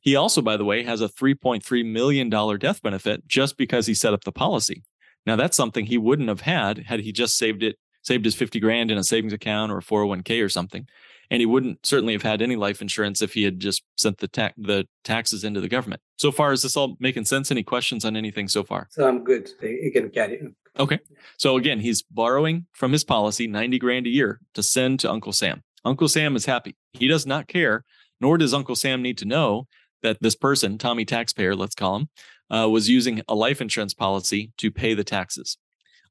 He 0.01 0.15
also, 0.15 0.41
by 0.41 0.57
the 0.57 0.65
way, 0.65 0.83
has 0.83 1.01
a 1.01 1.09
$3.3 1.09 1.85
million 1.85 2.29
death 2.29 2.81
benefit 2.81 3.27
just 3.27 3.57
because 3.57 3.85
he 3.85 3.93
set 3.93 4.13
up 4.13 4.23
the 4.23 4.31
policy. 4.31 4.83
Now, 5.25 5.35
that's 5.35 5.57
something 5.57 5.85
he 5.85 5.97
wouldn't 5.97 6.29
have 6.29 6.41
had 6.41 6.85
had 6.87 7.01
he 7.01 7.11
just 7.11 7.37
saved 7.37 7.61
it, 7.61 7.77
saved 8.01 8.25
his 8.25 8.35
50 8.35 8.59
grand 8.59 8.89
in 8.89 8.97
a 8.97 9.03
savings 9.03 9.33
account 9.33 9.71
or 9.71 9.77
a 9.77 9.83
401k 9.83 10.43
or 10.43 10.49
something 10.49 10.87
and 11.29 11.41
he 11.41 11.45
wouldn't 11.45 11.85
certainly 11.85 12.13
have 12.13 12.21
had 12.21 12.41
any 12.41 12.55
life 12.55 12.81
insurance 12.81 13.21
if 13.21 13.33
he 13.33 13.43
had 13.43 13.59
just 13.59 13.83
sent 13.97 14.17
the 14.19 14.27
ta- 14.27 14.53
the 14.57 14.87
taxes 15.03 15.43
into 15.43 15.61
the 15.61 15.67
government. 15.67 16.01
So 16.17 16.31
far, 16.31 16.51
is 16.53 16.61
this 16.61 16.77
all 16.77 16.95
making 16.99 17.25
sense? 17.25 17.51
Any 17.51 17.63
questions 17.63 18.05
on 18.05 18.15
anything 18.15 18.47
so 18.47 18.63
far? 18.63 18.87
So 18.91 19.07
I'm 19.07 19.23
good. 19.23 19.49
You 19.61 19.91
can 19.91 20.09
carry. 20.09 20.41
Okay. 20.79 20.99
So 21.37 21.57
again, 21.57 21.79
he's 21.79 22.01
borrowing 22.03 22.65
from 22.73 22.91
his 22.91 23.03
policy 23.03 23.47
90 23.47 23.79
grand 23.79 24.07
a 24.07 24.11
year 24.11 24.39
to 24.53 24.63
send 24.63 24.99
to 25.01 25.11
Uncle 25.11 25.33
Sam. 25.33 25.63
Uncle 25.85 26.07
Sam 26.07 26.35
is 26.35 26.45
happy. 26.45 26.75
He 26.93 27.07
does 27.07 27.25
not 27.25 27.47
care, 27.47 27.83
nor 28.19 28.37
does 28.37 28.53
Uncle 28.53 28.75
Sam 28.75 29.01
need 29.01 29.17
to 29.19 29.25
know 29.25 29.67
that 30.03 30.17
this 30.21 30.35
person, 30.35 30.77
Tommy 30.77 31.05
Taxpayer, 31.05 31.55
let's 31.55 31.75
call 31.75 31.95
him, 31.97 32.09
uh, 32.49 32.69
was 32.69 32.89
using 32.89 33.21
a 33.27 33.35
life 33.35 33.61
insurance 33.61 33.93
policy 33.93 34.51
to 34.57 34.71
pay 34.71 34.93
the 34.93 35.03
taxes. 35.03 35.57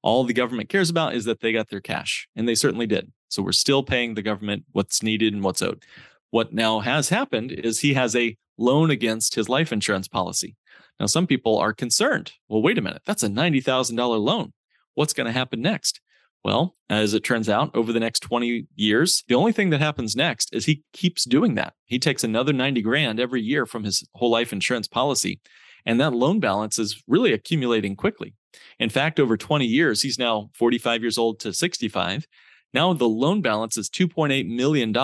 All 0.02 0.24
the 0.24 0.32
government 0.32 0.68
cares 0.68 0.90
about 0.90 1.14
is 1.14 1.24
that 1.24 1.40
they 1.40 1.52
got 1.52 1.68
their 1.68 1.80
cash, 1.80 2.28
and 2.36 2.48
they 2.48 2.54
certainly 2.54 2.86
did. 2.86 3.10
So 3.28 3.42
we're 3.42 3.52
still 3.52 3.82
paying 3.82 4.14
the 4.14 4.22
government 4.22 4.64
what's 4.72 5.02
needed 5.02 5.34
and 5.34 5.42
what's 5.42 5.62
owed. 5.62 5.82
What 6.30 6.52
now 6.52 6.80
has 6.80 7.08
happened 7.08 7.52
is 7.52 7.80
he 7.80 7.94
has 7.94 8.14
a 8.14 8.36
loan 8.58 8.90
against 8.90 9.34
his 9.34 9.48
life 9.48 9.72
insurance 9.72 10.08
policy. 10.08 10.56
Now, 10.98 11.06
some 11.06 11.26
people 11.26 11.58
are 11.58 11.72
concerned. 11.72 12.32
Well, 12.48 12.62
wait 12.62 12.78
a 12.78 12.82
minute, 12.82 13.02
that's 13.04 13.22
a 13.22 13.28
$90,000 13.28 13.96
loan. 14.20 14.52
What's 14.94 15.12
going 15.12 15.26
to 15.26 15.32
happen 15.32 15.60
next? 15.60 16.00
Well, 16.46 16.76
as 16.88 17.12
it 17.12 17.24
turns 17.24 17.48
out, 17.48 17.74
over 17.74 17.92
the 17.92 17.98
next 17.98 18.20
20 18.20 18.66
years, 18.76 19.24
the 19.26 19.34
only 19.34 19.50
thing 19.50 19.70
that 19.70 19.80
happens 19.80 20.14
next 20.14 20.54
is 20.54 20.64
he 20.64 20.84
keeps 20.92 21.24
doing 21.24 21.56
that. 21.56 21.74
He 21.86 21.98
takes 21.98 22.22
another 22.22 22.52
90 22.52 22.82
grand 22.82 23.18
every 23.18 23.42
year 23.42 23.66
from 23.66 23.82
his 23.82 24.06
whole 24.14 24.30
life 24.30 24.52
insurance 24.52 24.86
policy. 24.86 25.40
And 25.84 26.00
that 26.00 26.12
loan 26.12 26.38
balance 26.38 26.78
is 26.78 27.02
really 27.08 27.32
accumulating 27.32 27.96
quickly. 27.96 28.34
In 28.78 28.90
fact, 28.90 29.18
over 29.18 29.36
20 29.36 29.66
years, 29.66 30.02
he's 30.02 30.20
now 30.20 30.50
45 30.54 31.02
years 31.02 31.18
old 31.18 31.40
to 31.40 31.52
65 31.52 32.26
Now 32.72 32.92
the 32.92 33.08
loan 33.08 33.42
balance 33.42 33.76
is 33.76 33.90
$2.8 33.90 34.48
million. 34.48 34.94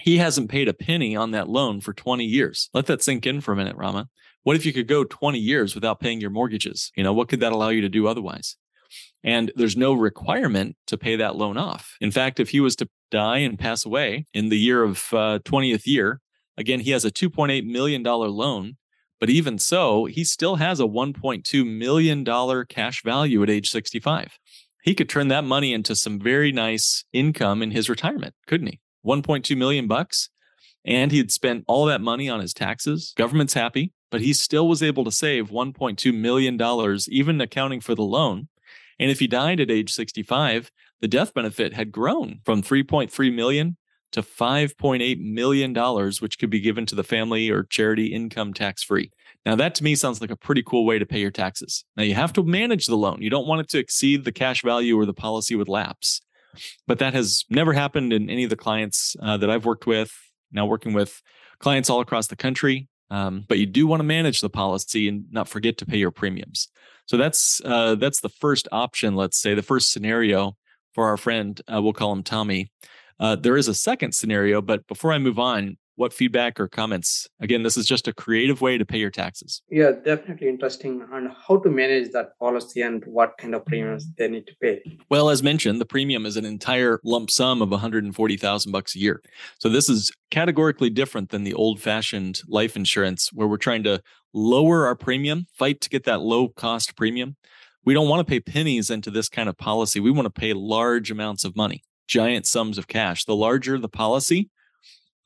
He 0.00 0.18
hasn't 0.18 0.50
paid 0.50 0.68
a 0.68 0.74
penny 0.74 1.14
on 1.14 1.32
that 1.32 1.48
loan 1.48 1.80
for 1.80 1.92
20 1.92 2.24
years. 2.24 2.70
Let 2.72 2.86
that 2.86 3.02
sink 3.02 3.26
in 3.26 3.40
for 3.40 3.52
a 3.52 3.56
minute, 3.56 3.76
Rama. 3.76 4.08
What 4.48 4.56
if 4.56 4.64
you 4.64 4.72
could 4.72 4.88
go 4.88 5.04
20 5.04 5.38
years 5.38 5.74
without 5.74 6.00
paying 6.00 6.22
your 6.22 6.30
mortgages? 6.30 6.90
You 6.96 7.04
know, 7.04 7.12
what 7.12 7.28
could 7.28 7.40
that 7.40 7.52
allow 7.52 7.68
you 7.68 7.82
to 7.82 7.88
do 7.90 8.06
otherwise? 8.08 8.56
And 9.22 9.52
there's 9.56 9.76
no 9.76 9.92
requirement 9.92 10.78
to 10.86 10.96
pay 10.96 11.16
that 11.16 11.36
loan 11.36 11.58
off. 11.58 11.98
In 12.00 12.10
fact, 12.10 12.40
if 12.40 12.48
he 12.48 12.58
was 12.58 12.74
to 12.76 12.88
die 13.10 13.40
and 13.40 13.58
pass 13.58 13.84
away 13.84 14.24
in 14.32 14.48
the 14.48 14.56
year 14.56 14.82
of 14.82 15.12
uh, 15.12 15.40
20th 15.40 15.84
year, 15.84 16.22
again, 16.56 16.80
he 16.80 16.92
has 16.92 17.04
a 17.04 17.10
$2.8 17.10 17.66
million 17.66 18.02
loan. 18.02 18.78
But 19.20 19.28
even 19.28 19.58
so, 19.58 20.06
he 20.06 20.24
still 20.24 20.56
has 20.56 20.80
a 20.80 20.84
$1.2 20.84 21.78
million 21.78 22.64
cash 22.70 23.02
value 23.02 23.42
at 23.42 23.50
age 23.50 23.68
65. 23.68 24.38
He 24.82 24.94
could 24.94 25.10
turn 25.10 25.28
that 25.28 25.44
money 25.44 25.74
into 25.74 25.94
some 25.94 26.18
very 26.18 26.52
nice 26.52 27.04
income 27.12 27.62
in 27.62 27.72
his 27.72 27.90
retirement, 27.90 28.32
couldn't 28.46 28.68
he? 28.68 28.80
1.2 29.06 29.54
million 29.58 29.86
bucks. 29.86 30.30
And 30.86 31.12
he'd 31.12 31.32
spent 31.32 31.64
all 31.68 31.84
that 31.84 32.00
money 32.00 32.30
on 32.30 32.40
his 32.40 32.54
taxes. 32.54 33.12
Government's 33.14 33.52
happy, 33.52 33.92
but 34.10 34.20
he 34.20 34.32
still 34.32 34.68
was 34.68 34.82
able 34.82 35.04
to 35.04 35.10
save 35.10 35.50
$1.2 35.50 36.14
million, 36.14 36.98
even 37.08 37.40
accounting 37.40 37.80
for 37.80 37.94
the 37.94 38.02
loan. 38.02 38.48
And 38.98 39.10
if 39.10 39.20
he 39.20 39.26
died 39.26 39.60
at 39.60 39.70
age 39.70 39.92
65, 39.92 40.70
the 41.00 41.08
death 41.08 41.34
benefit 41.34 41.74
had 41.74 41.92
grown 41.92 42.40
from 42.44 42.62
3.3 42.62 43.34
million 43.34 43.76
to 44.12 44.22
5.8 44.22 45.20
million 45.20 45.72
dollars, 45.72 46.20
which 46.20 46.38
could 46.38 46.50
be 46.50 46.60
given 46.60 46.86
to 46.86 46.94
the 46.94 47.04
family 47.04 47.50
or 47.50 47.64
charity 47.64 48.06
income 48.06 48.54
tax 48.54 48.82
free. 48.82 49.10
Now, 49.44 49.54
that 49.56 49.74
to 49.76 49.84
me 49.84 49.94
sounds 49.94 50.20
like 50.20 50.30
a 50.30 50.36
pretty 50.36 50.62
cool 50.62 50.86
way 50.86 50.98
to 50.98 51.06
pay 51.06 51.20
your 51.20 51.30
taxes. 51.30 51.84
Now, 51.96 52.02
you 52.02 52.14
have 52.14 52.32
to 52.34 52.42
manage 52.42 52.86
the 52.86 52.96
loan. 52.96 53.22
You 53.22 53.30
don't 53.30 53.46
want 53.46 53.60
it 53.60 53.68
to 53.70 53.78
exceed 53.78 54.24
the 54.24 54.32
cash 54.32 54.62
value 54.62 54.98
or 54.98 55.06
the 55.06 55.14
policy 55.14 55.54
would 55.54 55.68
lapse. 55.68 56.20
But 56.86 56.98
that 56.98 57.14
has 57.14 57.44
never 57.48 57.72
happened 57.72 58.12
in 58.12 58.28
any 58.28 58.44
of 58.44 58.50
the 58.50 58.56
clients 58.56 59.14
uh, 59.22 59.36
that 59.36 59.50
I've 59.50 59.64
worked 59.64 59.86
with, 59.86 60.12
now 60.50 60.66
working 60.66 60.92
with 60.92 61.22
clients 61.60 61.90
all 61.90 62.00
across 62.00 62.26
the 62.26 62.36
country. 62.36 62.88
Um, 63.10 63.44
but 63.48 63.58
you 63.58 63.66
do 63.66 63.86
want 63.86 64.00
to 64.00 64.04
manage 64.04 64.40
the 64.40 64.50
policy 64.50 65.08
and 65.08 65.24
not 65.30 65.48
forget 65.48 65.78
to 65.78 65.86
pay 65.86 65.96
your 65.96 66.10
premiums. 66.10 66.68
So 67.06 67.16
that's 67.16 67.62
uh, 67.64 67.94
that's 67.94 68.20
the 68.20 68.28
first 68.28 68.68
option. 68.70 69.16
Let's 69.16 69.38
say 69.38 69.54
the 69.54 69.62
first 69.62 69.92
scenario 69.92 70.56
for 70.94 71.06
our 71.06 71.16
friend. 71.16 71.60
Uh, 71.72 71.80
we'll 71.80 71.94
call 71.94 72.12
him 72.12 72.22
Tommy. 72.22 72.70
Uh, 73.18 73.34
there 73.34 73.56
is 73.56 73.68
a 73.68 73.74
second 73.74 74.14
scenario, 74.14 74.60
but 74.60 74.86
before 74.86 75.12
I 75.12 75.18
move 75.18 75.38
on, 75.38 75.76
what 75.98 76.12
feedback 76.12 76.60
or 76.60 76.68
comments? 76.68 77.26
Again, 77.40 77.64
this 77.64 77.76
is 77.76 77.84
just 77.84 78.06
a 78.06 78.12
creative 78.12 78.60
way 78.60 78.78
to 78.78 78.84
pay 78.84 78.98
your 78.98 79.10
taxes. 79.10 79.62
Yeah, 79.68 79.90
definitely 79.90 80.48
interesting. 80.48 81.04
And 81.12 81.28
how 81.46 81.56
to 81.58 81.68
manage 81.68 82.12
that 82.12 82.38
policy 82.38 82.82
and 82.82 83.02
what 83.04 83.36
kind 83.36 83.52
of 83.52 83.66
premiums 83.66 84.06
they 84.16 84.28
need 84.28 84.46
to 84.46 84.54
pay. 84.62 84.80
Well, 85.10 85.28
as 85.28 85.42
mentioned, 85.42 85.80
the 85.80 85.84
premium 85.84 86.24
is 86.24 86.36
an 86.36 86.44
entire 86.44 87.00
lump 87.02 87.32
sum 87.32 87.60
of 87.60 87.70
140,000 87.70 88.70
bucks 88.70 88.94
a 88.94 89.00
year. 89.00 89.20
So 89.58 89.68
this 89.68 89.88
is 89.88 90.12
categorically 90.30 90.88
different 90.88 91.30
than 91.30 91.42
the 91.42 91.54
old-fashioned 91.54 92.42
life 92.46 92.76
insurance 92.76 93.30
where 93.32 93.48
we're 93.48 93.56
trying 93.56 93.82
to 93.82 94.00
lower 94.32 94.86
our 94.86 94.94
premium, 94.94 95.46
fight 95.52 95.80
to 95.80 95.90
get 95.90 96.04
that 96.04 96.20
low 96.20 96.48
cost 96.48 96.96
premium. 96.96 97.36
We 97.84 97.92
don't 97.92 98.08
want 98.08 98.24
to 98.24 98.30
pay 98.30 98.38
pennies 98.38 98.88
into 98.88 99.10
this 99.10 99.28
kind 99.28 99.48
of 99.48 99.58
policy. 99.58 99.98
We 99.98 100.12
want 100.12 100.26
to 100.26 100.40
pay 100.40 100.52
large 100.52 101.10
amounts 101.10 101.44
of 101.44 101.56
money, 101.56 101.82
giant 102.06 102.46
sums 102.46 102.78
of 102.78 102.86
cash. 102.86 103.24
The 103.24 103.34
larger 103.34 103.78
the 103.78 103.88
policy, 103.88 104.48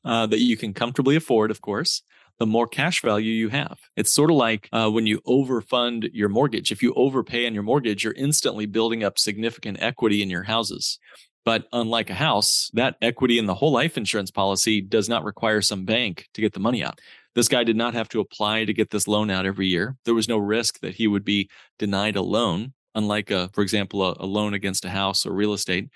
uh, 0.05 0.25
that 0.27 0.39
you 0.39 0.57
can 0.57 0.73
comfortably 0.73 1.15
afford, 1.15 1.51
of 1.51 1.61
course, 1.61 2.01
the 2.39 2.45
more 2.45 2.67
cash 2.67 3.01
value 3.01 3.31
you 3.31 3.49
have. 3.49 3.79
It's 3.95 4.11
sort 4.11 4.31
of 4.31 4.37
like 4.37 4.67
uh, 4.71 4.89
when 4.89 5.05
you 5.05 5.21
overfund 5.21 6.09
your 6.13 6.29
mortgage. 6.29 6.71
If 6.71 6.81
you 6.81 6.93
overpay 6.95 7.45
on 7.45 7.53
your 7.53 7.63
mortgage, 7.63 8.03
you're 8.03 8.13
instantly 8.13 8.65
building 8.65 9.03
up 9.03 9.19
significant 9.19 9.77
equity 9.81 10.21
in 10.21 10.29
your 10.29 10.43
houses. 10.43 10.99
But 11.45 11.67
unlike 11.73 12.09
a 12.09 12.15
house, 12.15 12.71
that 12.73 12.95
equity 13.01 13.37
in 13.37 13.45
the 13.45 13.53
whole 13.53 13.71
life 13.71 13.97
insurance 13.97 14.31
policy 14.31 14.81
does 14.81 15.09
not 15.09 15.23
require 15.23 15.61
some 15.61 15.85
bank 15.85 16.29
to 16.33 16.41
get 16.41 16.53
the 16.53 16.59
money 16.59 16.83
out. 16.83 16.99
This 17.35 17.47
guy 17.47 17.63
did 17.63 17.75
not 17.75 17.93
have 17.93 18.09
to 18.09 18.19
apply 18.19 18.65
to 18.65 18.73
get 18.73 18.91
this 18.91 19.07
loan 19.07 19.29
out 19.29 19.45
every 19.45 19.67
year. 19.67 19.97
There 20.05 20.13
was 20.13 20.29
no 20.29 20.37
risk 20.37 20.79
that 20.79 20.95
he 20.95 21.07
would 21.07 21.25
be 21.25 21.49
denied 21.79 22.15
a 22.15 22.21
loan, 22.21 22.73
unlike 22.95 23.31
a, 23.31 23.49
for 23.53 23.61
example, 23.61 24.03
a, 24.03 24.15
a 24.19 24.25
loan 24.25 24.53
against 24.53 24.85
a 24.85 24.89
house 24.89 25.25
or 25.25 25.33
real 25.33 25.53
estate 25.53 25.89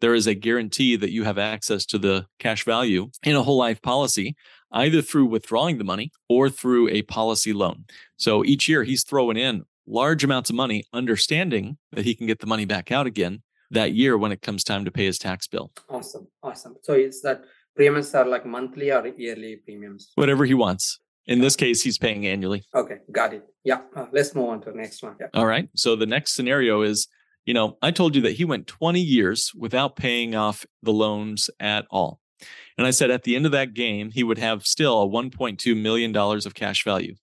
there 0.00 0.14
is 0.14 0.26
a 0.26 0.34
guarantee 0.34 0.96
that 0.96 1.10
you 1.10 1.24
have 1.24 1.38
access 1.38 1.84
to 1.86 1.98
the 1.98 2.26
cash 2.38 2.64
value 2.64 3.10
in 3.22 3.36
a 3.36 3.42
whole 3.42 3.56
life 3.56 3.80
policy, 3.82 4.36
either 4.72 5.02
through 5.02 5.26
withdrawing 5.26 5.78
the 5.78 5.84
money 5.84 6.10
or 6.28 6.48
through 6.48 6.88
a 6.88 7.02
policy 7.02 7.52
loan. 7.52 7.84
So 8.16 8.44
each 8.44 8.68
year 8.68 8.84
he's 8.84 9.04
throwing 9.04 9.36
in 9.36 9.64
large 9.86 10.24
amounts 10.24 10.50
of 10.50 10.56
money, 10.56 10.84
understanding 10.92 11.76
that 11.92 12.04
he 12.04 12.14
can 12.14 12.26
get 12.26 12.38
the 12.38 12.46
money 12.46 12.64
back 12.64 12.90
out 12.92 13.06
again 13.06 13.42
that 13.70 13.92
year 13.92 14.16
when 14.16 14.32
it 14.32 14.42
comes 14.42 14.64
time 14.64 14.84
to 14.84 14.90
pay 14.90 15.04
his 15.04 15.18
tax 15.18 15.46
bill. 15.46 15.70
Awesome. 15.88 16.26
Awesome. 16.42 16.76
So 16.82 16.94
it's 16.94 17.20
that 17.22 17.44
premiums 17.76 18.14
are 18.14 18.26
like 18.26 18.46
monthly 18.46 18.92
or 18.92 19.06
yearly 19.06 19.56
premiums? 19.56 20.12
Whatever 20.14 20.44
he 20.44 20.54
wants. 20.54 20.98
In 21.26 21.40
this 21.40 21.54
case, 21.54 21.82
he's 21.82 21.98
paying 21.98 22.26
annually. 22.26 22.64
Okay, 22.74 22.98
got 23.12 23.32
it. 23.34 23.46
Yeah, 23.62 23.82
uh, 23.94 24.06
let's 24.10 24.34
move 24.34 24.48
on 24.48 24.60
to 24.62 24.72
the 24.72 24.76
next 24.76 25.02
one. 25.02 25.14
Yeah. 25.20 25.28
All 25.34 25.46
right. 25.46 25.68
So 25.76 25.94
the 25.94 26.06
next 26.06 26.32
scenario 26.32 26.82
is 26.82 27.06
you 27.50 27.54
know, 27.54 27.76
I 27.82 27.90
told 27.90 28.14
you 28.14 28.22
that 28.22 28.36
he 28.36 28.44
went 28.44 28.68
20 28.68 29.00
years 29.00 29.50
without 29.56 29.96
paying 29.96 30.36
off 30.36 30.64
the 30.84 30.92
loans 30.92 31.50
at 31.58 31.84
all. 31.90 32.20
And 32.78 32.86
I 32.86 32.92
said 32.92 33.10
at 33.10 33.24
the 33.24 33.34
end 33.34 33.44
of 33.44 33.50
that 33.50 33.74
game, 33.74 34.12
he 34.12 34.22
would 34.22 34.38
have 34.38 34.64
still 34.64 35.02
a 35.02 35.08
$1.2 35.08 35.76
million 35.76 36.16
of 36.16 36.54
cash 36.54 36.84
value. 36.84 37.16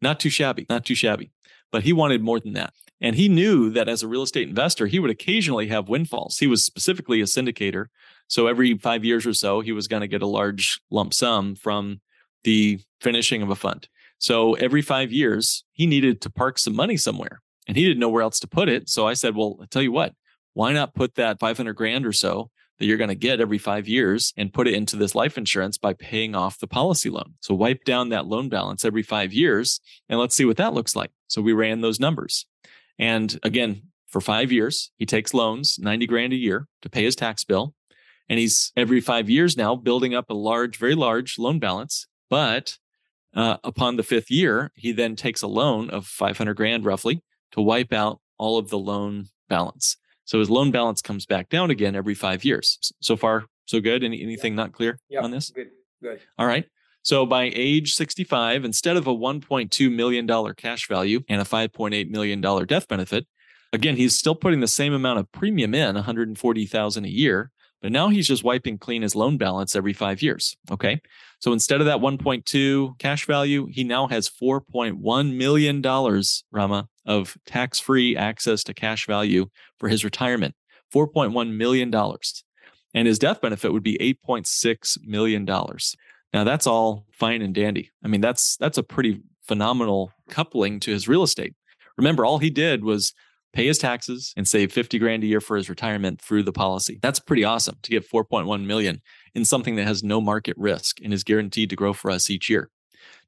Not 0.00 0.20
too 0.20 0.30
shabby, 0.30 0.64
not 0.70 0.84
too 0.84 0.94
shabby. 0.94 1.32
But 1.72 1.82
he 1.82 1.92
wanted 1.92 2.22
more 2.22 2.38
than 2.38 2.52
that. 2.52 2.72
And 3.00 3.16
he 3.16 3.28
knew 3.28 3.68
that 3.70 3.88
as 3.88 4.04
a 4.04 4.06
real 4.06 4.22
estate 4.22 4.48
investor, 4.48 4.86
he 4.86 5.00
would 5.00 5.10
occasionally 5.10 5.66
have 5.66 5.88
windfalls. 5.88 6.38
He 6.38 6.46
was 6.46 6.64
specifically 6.64 7.20
a 7.20 7.24
syndicator. 7.24 7.86
So 8.28 8.46
every 8.46 8.78
five 8.78 9.04
years 9.04 9.26
or 9.26 9.34
so, 9.34 9.60
he 9.60 9.72
was 9.72 9.88
going 9.88 10.02
to 10.02 10.06
get 10.06 10.22
a 10.22 10.26
large 10.28 10.80
lump 10.92 11.12
sum 11.12 11.56
from 11.56 12.00
the 12.44 12.78
finishing 13.00 13.42
of 13.42 13.50
a 13.50 13.56
fund. 13.56 13.88
So 14.18 14.54
every 14.54 14.82
five 14.82 15.10
years, 15.10 15.64
he 15.72 15.84
needed 15.84 16.20
to 16.20 16.30
park 16.30 16.58
some 16.58 16.76
money 16.76 16.96
somewhere 16.96 17.40
and 17.66 17.76
he 17.76 17.84
didn't 17.84 18.00
know 18.00 18.08
where 18.08 18.22
else 18.22 18.38
to 18.40 18.48
put 18.48 18.68
it. 18.68 18.88
So 18.88 19.06
I 19.06 19.14
said, 19.14 19.34
well, 19.34 19.58
I 19.62 19.66
tell 19.66 19.82
you 19.82 19.92
what, 19.92 20.14
why 20.52 20.72
not 20.72 20.94
put 20.94 21.14
that 21.16 21.40
500 21.40 21.72
grand 21.74 22.06
or 22.06 22.12
so 22.12 22.50
that 22.78 22.86
you're 22.86 22.98
going 22.98 23.08
to 23.08 23.14
get 23.14 23.40
every 23.40 23.58
five 23.58 23.86
years 23.86 24.32
and 24.36 24.52
put 24.52 24.66
it 24.66 24.74
into 24.74 24.96
this 24.96 25.14
life 25.14 25.38
insurance 25.38 25.78
by 25.78 25.92
paying 25.92 26.34
off 26.34 26.58
the 26.58 26.66
policy 26.66 27.08
loan. 27.08 27.34
So 27.40 27.54
wipe 27.54 27.84
down 27.84 28.08
that 28.08 28.26
loan 28.26 28.48
balance 28.48 28.84
every 28.84 29.02
five 29.02 29.32
years 29.32 29.80
and 30.08 30.18
let's 30.18 30.34
see 30.34 30.44
what 30.44 30.56
that 30.56 30.74
looks 30.74 30.96
like. 30.96 31.10
So 31.28 31.40
we 31.40 31.52
ran 31.52 31.80
those 31.80 32.00
numbers. 32.00 32.46
And 32.98 33.38
again, 33.42 33.82
for 34.08 34.20
five 34.20 34.52
years, 34.52 34.90
he 34.96 35.06
takes 35.06 35.34
loans, 35.34 35.78
90 35.78 36.06
grand 36.06 36.32
a 36.32 36.36
year 36.36 36.66
to 36.82 36.88
pay 36.88 37.04
his 37.04 37.16
tax 37.16 37.44
bill. 37.44 37.74
And 38.28 38.38
he's 38.38 38.72
every 38.76 39.00
five 39.00 39.28
years 39.28 39.56
now 39.56 39.76
building 39.76 40.14
up 40.14 40.30
a 40.30 40.34
large, 40.34 40.76
very 40.76 40.94
large 40.94 41.38
loan 41.38 41.58
balance. 41.58 42.06
But 42.30 42.78
uh, 43.34 43.58
upon 43.62 43.96
the 43.96 44.02
fifth 44.02 44.30
year, 44.30 44.72
he 44.74 44.92
then 44.92 45.16
takes 45.16 45.42
a 45.42 45.48
loan 45.48 45.90
of 45.90 46.06
500 46.06 46.54
grand 46.54 46.84
roughly 46.84 47.22
to 47.54 47.62
wipe 47.62 47.92
out 47.92 48.20
all 48.38 48.58
of 48.58 48.68
the 48.68 48.78
loan 48.78 49.28
balance. 49.48 49.96
So 50.24 50.38
his 50.38 50.50
loan 50.50 50.70
balance 50.70 51.02
comes 51.02 51.26
back 51.26 51.48
down 51.48 51.70
again 51.70 51.94
every 51.94 52.14
five 52.14 52.44
years. 52.44 52.92
So 53.00 53.16
far, 53.16 53.44
so 53.66 53.80
good. 53.80 54.04
Any 54.04 54.22
anything 54.22 54.54
not 54.54 54.72
clear 54.72 54.98
on 55.20 55.30
this? 55.30 55.50
Good, 55.50 55.70
good. 56.02 56.20
All 56.38 56.46
right. 56.46 56.64
So 57.02 57.26
by 57.26 57.52
age 57.54 57.94
65, 57.94 58.64
instead 58.64 58.96
of 58.96 59.06
a 59.06 59.14
$1.2 59.14 59.92
million 59.92 60.54
cash 60.54 60.88
value 60.88 61.20
and 61.28 61.40
a 61.40 61.44
$5.8 61.44 62.08
million 62.08 62.40
death 62.40 62.88
benefit, 62.88 63.26
again, 63.74 63.96
he's 63.96 64.16
still 64.16 64.34
putting 64.34 64.60
the 64.60 64.66
same 64.66 64.94
amount 64.94 65.18
of 65.18 65.30
premium 65.30 65.74
in, 65.74 65.96
140,000 65.96 67.04
a 67.04 67.08
year, 67.08 67.50
but 67.82 67.92
now 67.92 68.08
he's 68.08 68.26
just 68.26 68.42
wiping 68.42 68.78
clean 68.78 69.02
his 69.02 69.14
loan 69.14 69.36
balance 69.36 69.76
every 69.76 69.92
five 69.92 70.22
years. 70.22 70.56
Okay. 70.70 71.02
So 71.40 71.52
instead 71.52 71.80
of 71.80 71.86
that 71.86 71.98
1.2 71.98 72.98
cash 72.98 73.26
value, 73.26 73.66
he 73.66 73.84
now 73.84 74.06
has 74.06 74.30
$4.1 74.30 75.36
million, 75.36 75.82
Rama, 76.50 76.88
of 77.06 77.36
tax 77.46 77.78
free 77.78 78.16
access 78.16 78.62
to 78.64 78.74
cash 78.74 79.06
value 79.06 79.46
for 79.78 79.88
his 79.88 80.04
retirement. 80.04 80.54
$4.1 80.94 81.56
million. 81.56 81.92
And 82.94 83.08
his 83.08 83.18
death 83.18 83.40
benefit 83.40 83.72
would 83.72 83.82
be 83.82 83.98
$8.6 84.28 84.98
million. 85.04 85.44
Now 85.44 86.44
that's 86.44 86.66
all 86.66 87.06
fine 87.12 87.42
and 87.42 87.54
dandy. 87.54 87.90
I 88.04 88.08
mean, 88.08 88.20
that's 88.20 88.56
that's 88.56 88.78
a 88.78 88.82
pretty 88.82 89.22
phenomenal 89.42 90.12
coupling 90.28 90.80
to 90.80 90.90
his 90.90 91.08
real 91.08 91.22
estate. 91.22 91.54
Remember, 91.96 92.24
all 92.24 92.38
he 92.38 92.50
did 92.50 92.84
was 92.84 93.12
pay 93.52 93.66
his 93.66 93.78
taxes 93.78 94.32
and 94.36 94.48
save 94.48 94.72
50 94.72 94.98
grand 94.98 95.22
a 95.22 95.26
year 95.26 95.40
for 95.40 95.56
his 95.56 95.70
retirement 95.70 96.20
through 96.20 96.42
the 96.42 96.52
policy. 96.52 96.98
That's 97.00 97.20
pretty 97.20 97.44
awesome 97.44 97.76
to 97.82 97.90
get 97.90 98.10
4.1 98.10 98.66
million 98.66 99.00
in 99.34 99.44
something 99.44 99.76
that 99.76 99.86
has 99.86 100.02
no 100.02 100.20
market 100.20 100.56
risk 100.58 101.00
and 101.02 101.14
is 101.14 101.22
guaranteed 101.24 101.70
to 101.70 101.76
grow 101.76 101.92
for 101.92 102.10
us 102.10 102.28
each 102.28 102.50
year. 102.50 102.68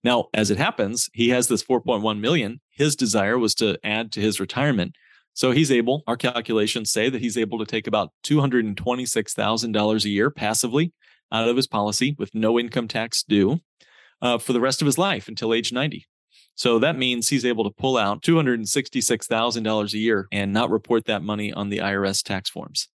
Now, 0.02 0.26
as 0.34 0.50
it 0.50 0.58
happens, 0.58 1.08
he 1.12 1.28
has 1.30 1.48
this 1.48 1.62
4.1 1.62 2.18
million. 2.18 2.60
His 2.76 2.94
desire 2.94 3.38
was 3.38 3.54
to 3.56 3.78
add 3.82 4.12
to 4.12 4.20
his 4.20 4.38
retirement. 4.38 4.94
So 5.32 5.50
he's 5.50 5.72
able, 5.72 6.02
our 6.06 6.16
calculations 6.16 6.90
say 6.92 7.10
that 7.10 7.20
he's 7.20 7.36
able 7.36 7.58
to 7.58 7.66
take 7.66 7.86
about 7.86 8.10
$226,000 8.24 10.04
a 10.04 10.08
year 10.08 10.30
passively 10.30 10.92
out 11.32 11.48
of 11.48 11.56
his 11.56 11.66
policy 11.66 12.14
with 12.18 12.34
no 12.34 12.58
income 12.58 12.88
tax 12.88 13.22
due 13.22 13.60
uh, 14.22 14.38
for 14.38 14.52
the 14.52 14.60
rest 14.60 14.80
of 14.80 14.86
his 14.86 14.98
life 14.98 15.28
until 15.28 15.52
age 15.52 15.72
90. 15.72 16.06
So 16.54 16.78
that 16.78 16.96
means 16.96 17.28
he's 17.28 17.44
able 17.44 17.64
to 17.64 17.70
pull 17.70 17.98
out 17.98 18.22
$266,000 18.22 19.92
a 19.92 19.98
year 19.98 20.26
and 20.32 20.52
not 20.52 20.70
report 20.70 21.04
that 21.04 21.22
money 21.22 21.52
on 21.52 21.68
the 21.68 21.78
IRS 21.78 22.22
tax 22.22 22.48
forms. 22.48 22.88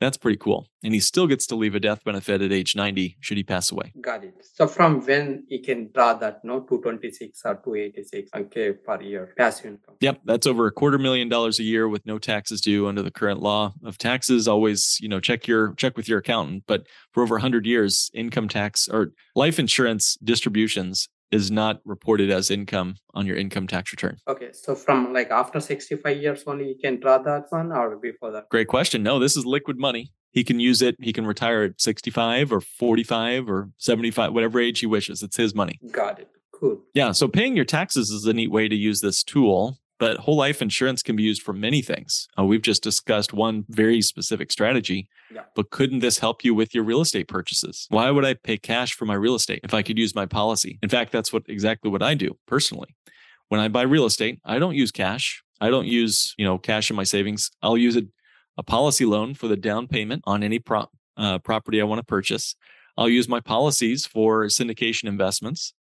That's 0.00 0.16
pretty 0.16 0.38
cool. 0.38 0.68
And 0.84 0.94
he 0.94 1.00
still 1.00 1.26
gets 1.26 1.46
to 1.48 1.56
leave 1.56 1.74
a 1.74 1.80
death 1.80 2.04
benefit 2.04 2.40
at 2.40 2.52
age 2.52 2.76
90 2.76 3.16
should 3.20 3.36
he 3.36 3.42
pass 3.42 3.72
away. 3.72 3.92
Got 4.00 4.24
it. 4.24 4.34
So 4.54 4.68
from 4.68 5.00
when 5.04 5.44
he 5.48 5.58
can 5.58 5.90
draw 5.92 6.14
that, 6.14 6.44
no, 6.44 6.60
226 6.60 7.42
or 7.44 7.54
286 7.56 8.30
okay 8.36 8.72
per 8.72 9.02
year 9.02 9.34
passive 9.36 9.66
income. 9.66 9.96
Yep, 10.00 10.20
that's 10.24 10.46
over 10.46 10.66
a 10.66 10.72
quarter 10.72 10.98
million 10.98 11.28
dollars 11.28 11.58
a 11.58 11.64
year 11.64 11.88
with 11.88 12.06
no 12.06 12.18
taxes 12.18 12.60
due 12.60 12.86
under 12.86 13.02
the 13.02 13.10
current 13.10 13.40
law 13.40 13.74
of 13.84 13.98
taxes. 13.98 14.46
Always, 14.46 14.98
you 15.00 15.08
know, 15.08 15.18
check 15.18 15.48
your 15.48 15.74
check 15.74 15.96
with 15.96 16.08
your 16.08 16.18
accountant. 16.18 16.64
But 16.66 16.86
for 17.12 17.22
over 17.22 17.34
100 17.34 17.66
years, 17.66 18.10
income 18.14 18.48
tax 18.48 18.88
or 18.88 19.12
life 19.34 19.58
insurance 19.58 20.16
distributions 20.22 21.08
is 21.30 21.50
not 21.50 21.80
reported 21.84 22.30
as 22.30 22.50
income 22.50 22.96
on 23.14 23.26
your 23.26 23.36
income 23.36 23.66
tax 23.66 23.92
return. 23.92 24.16
Okay, 24.26 24.50
so 24.52 24.74
from 24.74 25.12
like 25.12 25.30
after 25.30 25.60
65 25.60 26.16
years 26.16 26.44
only, 26.46 26.68
you 26.68 26.76
can 26.80 27.00
draw 27.00 27.18
that 27.18 27.46
one 27.50 27.72
or 27.72 27.96
before 27.96 28.32
that? 28.32 28.48
Great 28.48 28.68
question. 28.68 29.02
No, 29.02 29.18
this 29.18 29.36
is 29.36 29.44
liquid 29.44 29.78
money. 29.78 30.12
He 30.30 30.44
can 30.44 30.60
use 30.60 30.82
it. 30.82 30.96
He 31.00 31.12
can 31.12 31.26
retire 31.26 31.64
at 31.64 31.80
65 31.80 32.52
or 32.52 32.60
45 32.60 33.48
or 33.48 33.70
75, 33.78 34.32
whatever 34.32 34.60
age 34.60 34.80
he 34.80 34.86
wishes. 34.86 35.22
It's 35.22 35.36
his 35.36 35.54
money. 35.54 35.80
Got 35.90 36.20
it. 36.20 36.28
Cool. 36.52 36.80
Yeah. 36.94 37.12
So 37.12 37.28
paying 37.28 37.56
your 37.56 37.64
taxes 37.64 38.10
is 38.10 38.24
a 38.26 38.32
neat 38.32 38.50
way 38.50 38.68
to 38.68 38.74
use 38.74 39.00
this 39.00 39.22
tool 39.22 39.78
but 39.98 40.18
whole 40.18 40.36
life 40.36 40.62
insurance 40.62 41.02
can 41.02 41.16
be 41.16 41.22
used 41.22 41.42
for 41.42 41.52
many 41.52 41.82
things. 41.82 42.28
Uh, 42.38 42.44
we've 42.44 42.62
just 42.62 42.82
discussed 42.82 43.32
one 43.32 43.64
very 43.68 44.00
specific 44.00 44.52
strategy, 44.52 45.08
yeah. 45.34 45.42
but 45.54 45.70
couldn't 45.70 45.98
this 45.98 46.18
help 46.18 46.44
you 46.44 46.54
with 46.54 46.74
your 46.74 46.84
real 46.84 47.00
estate 47.00 47.28
purchases? 47.28 47.86
Why 47.90 48.10
would 48.10 48.24
I 48.24 48.34
pay 48.34 48.56
cash 48.56 48.94
for 48.94 49.06
my 49.06 49.14
real 49.14 49.34
estate 49.34 49.60
if 49.64 49.74
I 49.74 49.82
could 49.82 49.98
use 49.98 50.14
my 50.14 50.26
policy? 50.26 50.78
In 50.82 50.88
fact, 50.88 51.12
that's 51.12 51.32
what 51.32 51.42
exactly 51.48 51.90
what 51.90 52.02
I 52.02 52.14
do 52.14 52.36
personally. 52.46 52.94
When 53.48 53.60
I 53.60 53.68
buy 53.68 53.82
real 53.82 54.04
estate, 54.04 54.40
I 54.44 54.58
don't 54.58 54.74
use 54.74 54.92
cash. 54.92 55.42
I 55.60 55.70
don't 55.70 55.86
use, 55.86 56.34
you 56.38 56.44
know, 56.44 56.58
cash 56.58 56.90
in 56.90 56.96
my 56.96 57.04
savings. 57.04 57.50
I'll 57.62 57.78
use 57.78 57.96
a, 57.96 58.02
a 58.56 58.62
policy 58.62 59.04
loan 59.04 59.34
for 59.34 59.48
the 59.48 59.56
down 59.56 59.88
payment 59.88 60.22
on 60.26 60.42
any 60.42 60.58
pro- 60.58 60.90
uh, 61.16 61.38
property 61.38 61.80
I 61.80 61.84
want 61.84 61.98
to 61.98 62.04
purchase. 62.04 62.54
I'll 62.96 63.08
use 63.08 63.28
my 63.28 63.40
policies 63.40 64.06
for 64.06 64.44
syndication 64.46 65.04
investments. 65.04 65.72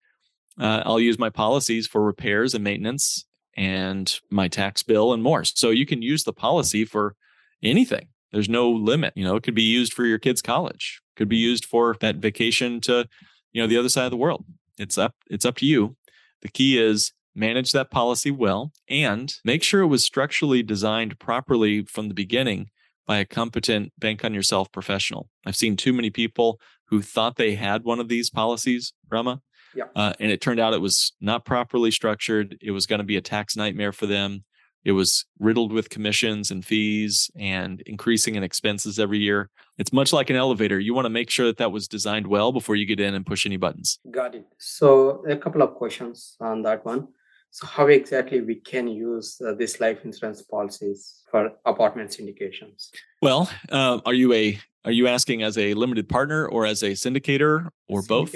Uh, 0.58 0.82
I'll 0.86 1.00
use 1.00 1.18
my 1.18 1.28
policies 1.28 1.86
for 1.86 2.02
repairs 2.02 2.54
and 2.54 2.64
maintenance 2.64 3.26
and 3.56 4.18
my 4.30 4.48
tax 4.48 4.82
bill 4.82 5.12
and 5.12 5.22
more. 5.22 5.44
So 5.44 5.70
you 5.70 5.86
can 5.86 6.02
use 6.02 6.24
the 6.24 6.32
policy 6.32 6.84
for 6.84 7.14
anything. 7.62 8.08
There's 8.32 8.48
no 8.48 8.70
limit. 8.70 9.12
You 9.16 9.24
know, 9.24 9.36
it 9.36 9.42
could 9.42 9.54
be 9.54 9.62
used 9.62 9.92
for 9.92 10.04
your 10.04 10.18
kids' 10.18 10.42
college, 10.42 11.00
could 11.16 11.28
be 11.28 11.36
used 11.36 11.64
for 11.64 11.96
that 12.00 12.16
vacation 12.16 12.80
to, 12.82 13.08
you 13.52 13.62
know, 13.62 13.66
the 13.66 13.78
other 13.78 13.88
side 13.88 14.04
of 14.04 14.10
the 14.10 14.16
world. 14.16 14.44
It's 14.78 14.98
up, 14.98 15.14
it's 15.30 15.44
up 15.46 15.56
to 15.56 15.66
you. 15.66 15.96
The 16.42 16.48
key 16.48 16.78
is 16.78 17.12
manage 17.34 17.72
that 17.72 17.90
policy 17.90 18.30
well 18.30 18.72
and 18.88 19.32
make 19.44 19.62
sure 19.62 19.82
it 19.82 19.86
was 19.86 20.04
structurally 20.04 20.62
designed 20.62 21.18
properly 21.18 21.84
from 21.84 22.08
the 22.08 22.14
beginning 22.14 22.70
by 23.06 23.18
a 23.18 23.24
competent 23.24 23.92
bank 23.98 24.24
on 24.24 24.34
yourself 24.34 24.70
professional. 24.72 25.28
I've 25.46 25.56
seen 25.56 25.76
too 25.76 25.92
many 25.92 26.10
people 26.10 26.60
who 26.88 27.02
thought 27.02 27.36
they 27.36 27.54
had 27.54 27.84
one 27.84 28.00
of 28.00 28.08
these 28.08 28.30
policies, 28.30 28.92
Rama, 29.10 29.40
yeah. 29.76 29.84
Uh, 29.94 30.12
and 30.18 30.32
it 30.32 30.40
turned 30.40 30.58
out 30.58 30.74
it 30.74 30.80
was 30.80 31.12
not 31.20 31.44
properly 31.44 31.90
structured. 31.90 32.58
It 32.60 32.70
was 32.70 32.86
going 32.86 32.98
to 32.98 33.04
be 33.04 33.16
a 33.16 33.20
tax 33.20 33.56
nightmare 33.56 33.92
for 33.92 34.06
them. 34.06 34.44
It 34.84 34.92
was 34.92 35.24
riddled 35.40 35.72
with 35.72 35.90
commissions 35.90 36.52
and 36.52 36.64
fees 36.64 37.28
and 37.36 37.80
increasing 37.86 38.36
in 38.36 38.44
expenses 38.44 39.00
every 39.00 39.18
year. 39.18 39.50
It's 39.78 39.92
much 39.92 40.12
like 40.12 40.30
an 40.30 40.36
elevator. 40.36 40.78
You 40.78 40.94
want 40.94 41.06
to 41.06 41.10
make 41.10 41.28
sure 41.28 41.46
that 41.46 41.56
that 41.56 41.72
was 41.72 41.88
designed 41.88 42.28
well 42.28 42.52
before 42.52 42.76
you 42.76 42.86
get 42.86 43.00
in 43.00 43.14
and 43.14 43.26
push 43.26 43.46
any 43.46 43.56
buttons. 43.56 43.98
Got 44.10 44.36
it. 44.36 44.46
So 44.58 45.24
a 45.28 45.36
couple 45.36 45.60
of 45.60 45.74
questions 45.74 46.36
on 46.40 46.62
that 46.62 46.84
one. 46.84 47.08
So 47.50 47.66
how 47.66 47.86
exactly 47.88 48.42
we 48.42 48.56
can 48.56 48.86
use 48.86 49.40
uh, 49.40 49.54
this 49.54 49.80
life 49.80 50.04
insurance 50.04 50.42
policies 50.42 51.22
for 51.30 51.52
apartment 51.64 52.10
syndications? 52.10 52.90
Well, 53.20 53.50
uh, 53.70 54.00
are 54.04 54.14
you 54.14 54.32
a 54.34 54.60
are 54.84 54.92
you 54.92 55.08
asking 55.08 55.42
as 55.42 55.58
a 55.58 55.74
limited 55.74 56.08
partner 56.08 56.46
or 56.46 56.64
as 56.64 56.84
a 56.84 56.90
syndicator 56.90 57.70
or 57.88 58.02
syndicator. 58.02 58.08
both? 58.08 58.32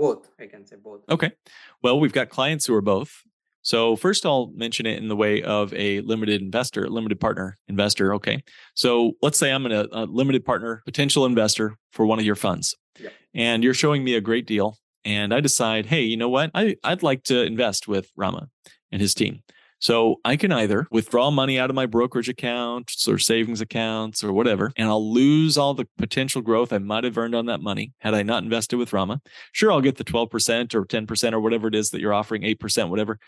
Both. 0.00 0.22
I 0.40 0.46
can 0.46 0.66
say 0.66 0.76
both. 0.76 1.00
Okay. 1.08 1.30
Well 1.82 2.00
we've 2.00 2.12
got 2.12 2.28
clients 2.30 2.66
who 2.66 2.74
are 2.74 2.86
both. 2.94 3.12
So 3.62 3.94
first 3.94 4.24
i'll 4.24 4.50
mention 4.54 4.86
it 4.86 4.98
in 4.98 5.08
the 5.08 5.16
way 5.24 5.42
of 5.42 5.72
a 5.74 6.00
limited 6.00 6.40
investor 6.40 6.88
limited 6.88 7.20
partner 7.20 7.56
investor 7.68 8.14
okay? 8.14 8.42
So 8.74 9.12
let's 9.22 9.38
say 9.38 9.52
i'm 9.52 9.66
a, 9.66 9.86
a 9.92 10.04
limited 10.06 10.44
partner 10.44 10.82
potential 10.86 11.26
investor 11.26 11.76
for 11.92 12.06
one 12.06 12.18
of 12.18 12.24
your 12.24 12.36
funds. 12.36 12.74
Yep. 12.98 13.12
and 13.34 13.62
you're 13.64 13.80
showing 13.82 14.02
me 14.02 14.14
a 14.14 14.20
great 14.20 14.46
deal 14.46 14.76
and 15.04 15.32
i 15.32 15.40
decide 15.40 15.86
hey 15.86 16.02
you 16.02 16.16
know 16.16 16.28
what? 16.36 16.50
I, 16.54 16.76
i'd 16.84 17.02
like 17.02 17.22
to 17.24 17.36
invest 17.42 17.86
with 17.86 18.10
rama 18.16 18.48
and 18.92 19.00
his 19.00 19.14
team 19.14 19.42
so 19.80 20.20
I 20.24 20.36
can 20.36 20.52
either 20.52 20.86
withdraw 20.90 21.30
money 21.30 21.58
out 21.58 21.70
of 21.70 21.76
my 21.76 21.86
brokerage 21.86 22.28
accounts 22.28 23.08
or 23.08 23.18
savings 23.18 23.62
accounts 23.62 24.22
or 24.22 24.32
whatever, 24.32 24.72
and 24.76 24.88
I'll 24.88 25.12
lose 25.12 25.56
all 25.56 25.74
the 25.74 25.88
potential 25.96 26.42
growth 26.42 26.72
I 26.72 26.78
might 26.78 27.04
have 27.04 27.18
earned 27.18 27.34
on 27.34 27.46
that 27.46 27.62
money 27.62 27.92
had 27.98 28.14
I 28.14 28.22
not 28.22 28.44
invested 28.44 28.76
with 28.76 28.92
Rama. 28.92 29.20
Sure, 29.52 29.72
I'll 29.72 29.80
get 29.80 29.96
the 29.96 30.04
12% 30.04 30.74
or 30.74 30.84
10% 30.84 31.32
or 31.32 31.40
whatever 31.40 31.68
it 31.68 31.74
is 31.74 31.90
that 31.90 32.00
you're 32.00 32.14
offering, 32.14 32.42
8%, 32.42 32.90
whatever. 32.90 33.18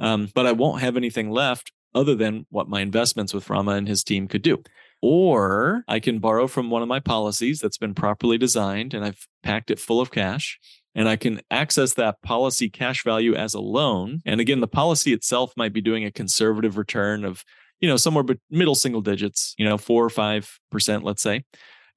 Um, 0.00 0.28
but 0.34 0.46
I 0.46 0.52
won't 0.52 0.80
have 0.80 0.96
anything 0.96 1.30
left 1.30 1.72
other 1.94 2.14
than 2.14 2.46
what 2.48 2.68
my 2.68 2.80
investments 2.80 3.34
with 3.34 3.50
Rama 3.50 3.72
and 3.72 3.86
his 3.86 4.02
team 4.02 4.28
could 4.28 4.42
do. 4.42 4.62
Or 5.02 5.84
I 5.88 6.00
can 6.00 6.20
borrow 6.20 6.46
from 6.46 6.70
one 6.70 6.80
of 6.80 6.88
my 6.88 7.00
policies 7.00 7.58
that's 7.60 7.76
been 7.76 7.94
properly 7.94 8.38
designed 8.38 8.94
and 8.94 9.04
I've 9.04 9.26
packed 9.42 9.70
it 9.70 9.78
full 9.78 10.00
of 10.00 10.10
cash 10.10 10.58
and 10.94 11.08
I 11.08 11.16
can 11.16 11.40
access 11.50 11.94
that 11.94 12.20
policy 12.22 12.68
cash 12.68 13.04
value 13.04 13.34
as 13.34 13.54
a 13.54 13.60
loan. 13.60 14.20
And 14.26 14.40
again, 14.40 14.60
the 14.60 14.68
policy 14.68 15.12
itself 15.12 15.52
might 15.56 15.72
be 15.72 15.80
doing 15.80 16.04
a 16.04 16.10
conservative 16.10 16.76
return 16.76 17.24
of, 17.24 17.44
you 17.80 17.88
know, 17.88 17.96
somewhere 17.96 18.24
but 18.24 18.38
middle 18.50 18.74
single 18.74 19.00
digits, 19.00 19.54
you 19.58 19.64
know, 19.64 19.78
four 19.78 20.04
or 20.04 20.10
five 20.10 20.58
percent, 20.70 21.04
let's 21.04 21.22
say. 21.22 21.44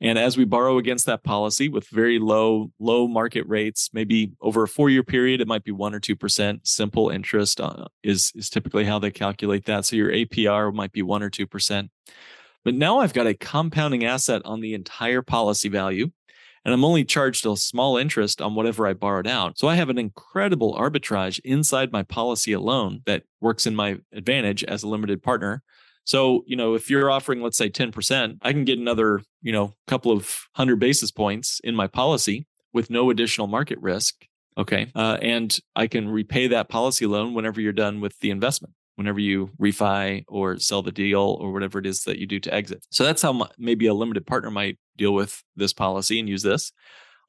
And 0.01 0.19
as 0.19 0.37
we 0.37 0.43
borrow 0.43 0.77
against 0.77 1.05
that 1.05 1.23
policy 1.23 1.69
with 1.69 1.87
very 1.87 2.19
low, 2.19 2.71
low 2.79 3.07
market 3.07 3.47
rates, 3.47 3.89
maybe 3.93 4.33
over 4.41 4.63
a 4.63 4.67
four 4.67 4.89
year 4.89 5.03
period, 5.03 5.39
it 5.39 5.47
might 5.47 5.63
be 5.63 5.71
one 5.71 5.93
or 5.93 6.01
2%. 6.01 6.67
Simple 6.67 7.09
interest 7.09 7.61
uh, 7.61 7.85
is, 8.03 8.31
is 8.35 8.49
typically 8.49 8.83
how 8.83 8.99
they 8.99 9.11
calculate 9.11 9.65
that. 9.65 9.85
So 9.85 9.95
your 9.95 10.11
APR 10.11 10.73
might 10.73 10.91
be 10.91 11.01
one 11.01 11.23
or 11.23 11.29
2%. 11.29 11.89
But 12.65 12.73
now 12.75 12.99
I've 12.99 13.13
got 13.13 13.27
a 13.27 13.33
compounding 13.33 14.03
asset 14.03 14.41
on 14.43 14.59
the 14.59 14.73
entire 14.73 15.21
policy 15.21 15.69
value 15.69 16.11
and 16.65 16.73
I'm 16.73 16.83
only 16.83 17.05
charged 17.05 17.45
a 17.45 17.55
small 17.55 17.95
interest 17.95 18.41
on 18.41 18.55
whatever 18.55 18.87
I 18.87 18.93
borrowed 18.93 19.27
out. 19.27 19.57
So 19.57 19.67
I 19.67 19.75
have 19.75 19.89
an 19.89 19.99
incredible 19.99 20.73
arbitrage 20.73 21.39
inside 21.45 21.91
my 21.91 22.01
policy 22.01 22.51
alone 22.51 23.01
that 23.05 23.23
works 23.39 23.67
in 23.67 23.75
my 23.75 23.99
advantage 24.11 24.63
as 24.63 24.81
a 24.81 24.87
limited 24.87 25.21
partner. 25.21 25.61
So, 26.05 26.43
you 26.47 26.55
know, 26.55 26.73
if 26.73 26.89
you're 26.89 27.09
offering, 27.09 27.41
let's 27.41 27.57
say 27.57 27.69
10%, 27.69 28.39
I 28.41 28.51
can 28.51 28.65
get 28.65 28.79
another, 28.79 29.21
you 29.41 29.51
know, 29.51 29.73
couple 29.87 30.11
of 30.11 30.47
hundred 30.55 30.79
basis 30.79 31.11
points 31.11 31.61
in 31.63 31.75
my 31.75 31.87
policy 31.87 32.47
with 32.73 32.89
no 32.89 33.11
additional 33.11 33.47
market 33.47 33.79
risk. 33.79 34.25
Okay. 34.57 34.91
Uh, 34.95 35.17
and 35.21 35.57
I 35.75 35.87
can 35.87 36.09
repay 36.09 36.47
that 36.47 36.69
policy 36.69 37.05
loan 37.05 37.33
whenever 37.33 37.61
you're 37.61 37.73
done 37.73 38.01
with 38.01 38.19
the 38.19 38.31
investment 38.31 38.73
whenever 38.95 39.19
you 39.19 39.49
refi 39.59 40.23
or 40.27 40.57
sell 40.57 40.81
the 40.81 40.91
deal 40.91 41.37
or 41.39 41.51
whatever 41.51 41.79
it 41.79 41.85
is 41.85 42.03
that 42.03 42.17
you 42.17 42.25
do 42.25 42.39
to 42.39 42.53
exit. 42.53 42.85
So 42.89 43.03
that's 43.03 43.21
how 43.21 43.47
maybe 43.57 43.87
a 43.87 43.93
limited 43.93 44.25
partner 44.25 44.51
might 44.51 44.77
deal 44.97 45.13
with 45.13 45.43
this 45.55 45.73
policy 45.73 46.19
and 46.19 46.29
use 46.29 46.43
this. 46.43 46.71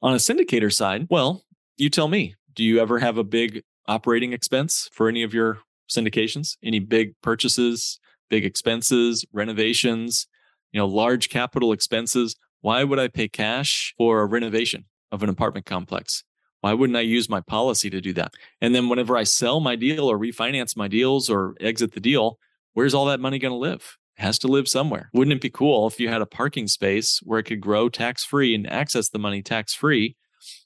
On 0.01 0.13
a 0.13 0.17
syndicator 0.17 0.73
side, 0.73 1.07
well, 1.09 1.43
you 1.75 1.89
tell 1.89 2.07
me, 2.07 2.35
do 2.53 2.63
you 2.63 2.79
ever 2.79 2.99
have 2.99 3.17
a 3.17 3.23
big 3.23 3.63
operating 3.87 4.33
expense 4.33 4.89
for 4.91 5.07
any 5.07 5.23
of 5.23 5.33
your 5.33 5.59
syndications? 5.89 6.57
Any 6.63 6.79
big 6.79 7.13
purchases, 7.21 7.99
big 8.29 8.45
expenses, 8.45 9.25
renovations, 9.31 10.27
you 10.71 10.79
know, 10.79 10.87
large 10.87 11.29
capital 11.29 11.71
expenses? 11.71 12.35
Why 12.61 12.83
would 12.83 12.99
I 12.99 13.07
pay 13.07 13.27
cash 13.27 13.93
for 13.97 14.21
a 14.21 14.25
renovation 14.25 14.85
of 15.11 15.23
an 15.23 15.29
apartment 15.29 15.65
complex? 15.65 16.23
Why 16.67 16.73
wouldn't 16.73 16.97
I 16.97 17.01
use 17.01 17.29
my 17.29 17.39
policy 17.39 17.89
to 17.89 18.01
do 18.01 18.11
that? 18.15 18.33
And 18.59 18.75
then 18.75 18.89
whenever 18.89 19.15
I 19.15 19.23
sell 19.23 19.61
my 19.61 19.77
deal 19.77 20.11
or 20.11 20.19
refinance 20.19 20.75
my 20.75 20.89
deals 20.89 21.29
or 21.29 21.55
exit 21.61 21.93
the 21.93 22.01
deal, 22.01 22.39
where's 22.73 22.93
all 22.93 23.05
that 23.05 23.21
money 23.21 23.39
going 23.39 23.53
to 23.53 23.57
live? 23.57 23.95
It 24.17 24.23
has 24.23 24.37
to 24.39 24.49
live 24.49 24.67
somewhere. 24.67 25.09
Wouldn't 25.13 25.33
it 25.33 25.39
be 25.39 25.49
cool 25.49 25.87
if 25.87 25.97
you 25.97 26.09
had 26.09 26.21
a 26.21 26.25
parking 26.25 26.67
space 26.67 27.21
where 27.23 27.39
it 27.39 27.43
could 27.43 27.61
grow 27.61 27.87
tax 27.87 28.25
free 28.25 28.53
and 28.53 28.69
access 28.69 29.07
the 29.07 29.17
money 29.17 29.41
tax 29.41 29.73
free 29.73 30.17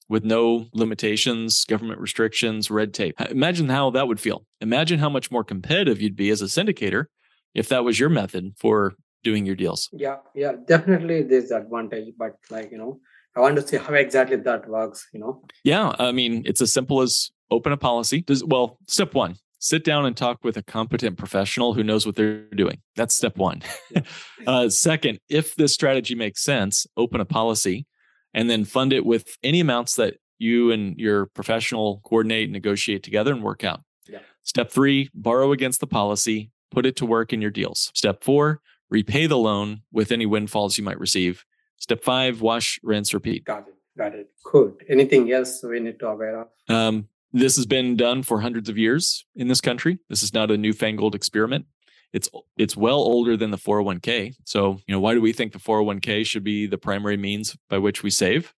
with 0.10 0.26
no 0.26 0.66
limitations, 0.74 1.66
government 1.66 2.02
restrictions, 2.02 2.72
red 2.72 2.96
tape? 2.96 3.22
Imagine 3.30 3.70
how 3.70 3.92
that 3.92 4.08
would 4.08 4.20
feel. 4.20 4.48
Imagine 4.60 4.98
how 4.98 5.10
much 5.10 5.30
more 5.30 5.44
competitive 5.44 6.02
you'd 6.02 6.16
be 6.16 6.32
as 6.32 6.42
a 6.42 6.46
syndicator 6.46 7.06
if 7.54 7.70
that 7.70 7.84
was 7.84 8.00
your 8.00 8.10
method 8.10 8.56
for 8.58 8.96
doing 9.24 9.46
your 9.46 9.56
deals. 9.56 9.88
Yeah, 9.92 10.18
yeah, 10.34 10.54
definitely 10.66 11.22
there's 11.22 11.52
advantage, 11.52 12.16
but 12.18 12.38
like, 12.50 12.72
you 12.72 12.80
know, 12.80 13.02
I 13.36 13.40
want 13.40 13.56
to 13.56 13.68
see 13.68 13.78
how 13.78 13.94
exactly 13.94 14.38
that 14.38 14.68
works, 14.68 15.08
you 15.14 15.20
know? 15.20 15.42
Yeah. 15.64 15.94
I 15.98 16.12
mean, 16.12 16.44
it's 16.46 16.62
as 16.62 16.74
simple 16.74 17.02
as 17.02 17.32
open 17.50 17.72
a 17.72 17.78
policy. 17.78 18.22
Does 18.22 18.44
well, 18.44 18.78
step 18.88 19.14
one, 19.14 19.36
sit 19.60 19.84
down 19.84 20.06
and 20.06 20.18
talk 20.18 20.44
with 20.44 20.58
a 20.58 20.64
competent 20.64 21.18
professional 21.18 21.74
who 21.74 21.84
knows 21.84 22.06
what 22.06 22.16
they're 22.16 22.44
doing. 22.56 22.82
That's 22.96 23.16
step 23.16 23.38
one. 23.38 23.62
uh, 24.48 24.70
second, 24.70 25.20
if 25.30 25.56
this 25.56 25.74
strategy 25.74 26.16
makes 26.16 26.44
sense, 26.44 26.88
open 26.98 27.22
a 27.22 27.26
policy 27.26 27.86
and 28.34 28.50
then 28.50 28.66
fund 28.66 28.92
it 28.92 29.06
with 29.06 29.38
any 29.44 29.60
amounts 29.60 29.96
that 29.96 30.16
you 30.40 30.72
and 30.72 30.98
your 30.98 31.28
professional 31.28 32.02
coordinate, 32.04 32.50
negotiate 32.50 33.04
together, 33.04 33.32
and 33.32 33.44
work 33.44 33.64
out. 33.64 33.82
Yeah. 34.10 34.20
Step 34.44 34.72
three, 34.72 35.10
borrow 35.14 35.52
against 35.52 35.80
the 35.80 35.88
policy, 35.88 36.52
put 36.72 36.86
it 36.86 36.96
to 36.96 37.06
work 37.06 37.32
in 37.32 37.42
your 37.42 37.52
deals. 37.52 37.92
Step 37.94 38.24
four, 38.24 38.60
repay 38.90 39.28
the 39.28 39.38
loan 39.38 39.82
with 39.92 40.12
any 40.12 40.26
windfalls 40.26 40.78
you 40.78 40.84
might 40.84 41.00
receive. 41.00 41.46
Step 41.82 42.04
five, 42.04 42.42
wash, 42.42 42.80
rinse, 42.84 43.12
repeat. 43.12 43.44
Got 43.44 43.68
it. 43.68 43.74
Got 43.98 44.14
it. 44.14 44.30
Good. 44.44 44.86
Anything 44.88 45.32
else 45.32 45.64
we 45.64 45.80
need 45.80 46.00
to 46.00 46.10
aware 46.10 46.42
of? 46.42 46.48
Um, 46.70 47.08
this 47.34 47.56
has 47.56 47.66
been 47.66 47.96
done 47.96 48.22
for 48.22 48.40
hundreds 48.40 48.70
of 48.70 48.78
years 48.78 49.26
in 49.36 49.48
this 49.48 49.62
country. 49.62 49.98
This 50.08 50.22
is 50.22 50.32
not 50.32 50.52
a 50.52 50.58
newfangled 50.58 51.16
experiment. 51.16 51.66
It's 52.14 52.30
it's 52.56 52.78
well 52.78 53.00
older 53.00 53.36
than 53.36 53.50
the 53.50 53.58
401k. 53.58 54.36
So, 54.46 54.80
you 54.86 54.94
know, 54.94 55.00
why 55.00 55.16
do 55.16 55.22
we 55.22 55.34
think 55.34 55.54
the 55.54 55.60
401k 55.60 56.24
should 56.24 56.44
be 56.44 56.68
the 56.68 56.78
primary 56.78 57.18
means 57.18 57.58
by 57.68 57.80
which 57.80 58.04
we 58.04 58.12
save? 58.12 58.54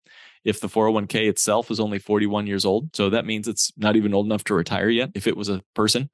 If 0.44 0.60
the 0.60 0.68
401k 0.68 1.28
itself 1.28 1.70
is 1.70 1.78
only 1.78 2.00
41 2.00 2.48
years 2.48 2.64
old, 2.64 2.96
so 2.96 3.08
that 3.10 3.24
means 3.24 3.46
it's 3.46 3.70
not 3.76 3.94
even 3.94 4.14
old 4.14 4.26
enough 4.26 4.42
to 4.44 4.54
retire 4.54 4.88
yet 4.88 5.10
if 5.14 5.28
it 5.28 5.36
was 5.36 5.48
a 5.48 5.62
person. 5.74 6.10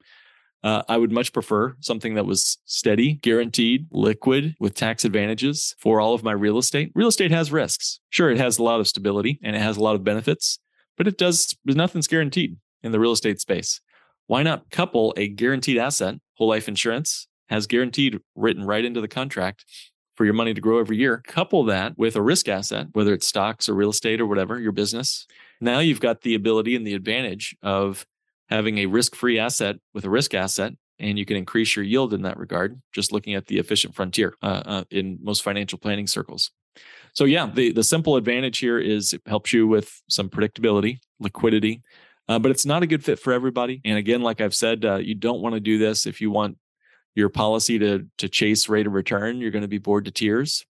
Uh, 0.62 0.82
I 0.88 0.96
would 0.96 1.12
much 1.12 1.32
prefer 1.32 1.76
something 1.80 2.14
that 2.14 2.26
was 2.26 2.58
steady, 2.64 3.14
guaranteed, 3.14 3.86
liquid, 3.92 4.56
with 4.58 4.74
tax 4.74 5.04
advantages 5.04 5.74
for 5.78 6.00
all 6.00 6.14
of 6.14 6.24
my 6.24 6.32
real 6.32 6.58
estate. 6.58 6.90
Real 6.94 7.08
estate 7.08 7.30
has 7.30 7.52
risks. 7.52 8.00
Sure, 8.10 8.30
it 8.30 8.38
has 8.38 8.58
a 8.58 8.62
lot 8.62 8.80
of 8.80 8.88
stability 8.88 9.38
and 9.42 9.54
it 9.54 9.62
has 9.62 9.76
a 9.76 9.82
lot 9.82 9.94
of 9.94 10.02
benefits, 10.02 10.58
but 10.96 11.06
it 11.06 11.16
does, 11.16 11.56
nothing's 11.64 12.08
guaranteed 12.08 12.56
in 12.82 12.92
the 12.92 12.98
real 12.98 13.12
estate 13.12 13.40
space. 13.40 13.80
Why 14.26 14.42
not 14.42 14.70
couple 14.70 15.14
a 15.16 15.28
guaranteed 15.28 15.78
asset, 15.78 16.16
whole 16.34 16.48
life 16.48 16.68
insurance, 16.68 17.28
has 17.48 17.66
guaranteed 17.66 18.18
written 18.34 18.64
right 18.64 18.84
into 18.84 19.00
the 19.00 19.08
contract 19.08 19.64
for 20.16 20.24
your 20.24 20.34
money 20.34 20.52
to 20.54 20.60
grow 20.60 20.80
every 20.80 20.96
year? 20.96 21.22
Couple 21.26 21.64
that 21.64 21.96
with 21.96 22.16
a 22.16 22.22
risk 22.22 22.48
asset, 22.48 22.88
whether 22.92 23.14
it's 23.14 23.26
stocks 23.26 23.68
or 23.68 23.74
real 23.74 23.90
estate 23.90 24.20
or 24.20 24.26
whatever, 24.26 24.58
your 24.58 24.72
business. 24.72 25.26
Now 25.60 25.78
you've 25.78 26.00
got 26.00 26.22
the 26.22 26.34
ability 26.34 26.76
and 26.76 26.86
the 26.86 26.94
advantage 26.94 27.56
of 27.62 28.06
having 28.48 28.78
a 28.78 28.86
risk 28.86 29.14
free 29.14 29.38
asset 29.38 29.76
with 29.94 30.04
a 30.04 30.10
risk 30.10 30.34
asset 30.34 30.72
and 30.98 31.18
you 31.18 31.24
can 31.24 31.36
increase 31.36 31.76
your 31.76 31.84
yield 31.84 32.12
in 32.12 32.22
that 32.22 32.38
regard 32.38 32.80
just 32.92 33.12
looking 33.12 33.34
at 33.34 33.46
the 33.46 33.58
efficient 33.58 33.94
frontier 33.94 34.34
uh, 34.42 34.62
uh, 34.64 34.84
in 34.90 35.18
most 35.22 35.42
financial 35.42 35.78
planning 35.78 36.06
circles. 36.06 36.50
So 37.12 37.24
yeah 37.24 37.50
the, 37.52 37.72
the 37.72 37.84
simple 37.84 38.16
advantage 38.16 38.58
here 38.58 38.78
is 38.78 39.12
it 39.12 39.22
helps 39.26 39.52
you 39.52 39.66
with 39.66 40.00
some 40.08 40.28
predictability 40.28 41.00
liquidity 41.20 41.82
uh, 42.28 42.38
but 42.38 42.50
it's 42.50 42.66
not 42.66 42.82
a 42.82 42.86
good 42.86 43.02
fit 43.02 43.18
for 43.18 43.32
everybody. 43.32 43.80
And 43.84 43.98
again 43.98 44.22
like 44.22 44.40
i've 44.40 44.54
said 44.54 44.84
uh, 44.84 44.96
you 44.96 45.14
don't 45.14 45.40
want 45.40 45.54
to 45.54 45.60
do 45.60 45.78
this 45.78 46.06
if 46.06 46.20
you 46.20 46.30
want 46.30 46.56
your 47.14 47.28
policy 47.28 47.78
to 47.78 48.06
to 48.18 48.28
chase 48.28 48.68
rate 48.68 48.86
of 48.86 48.92
return 48.92 49.40
you're 49.40 49.50
going 49.50 49.62
to 49.62 49.68
be 49.68 49.78
bored 49.78 50.04
to 50.06 50.10
tears. 50.10 50.64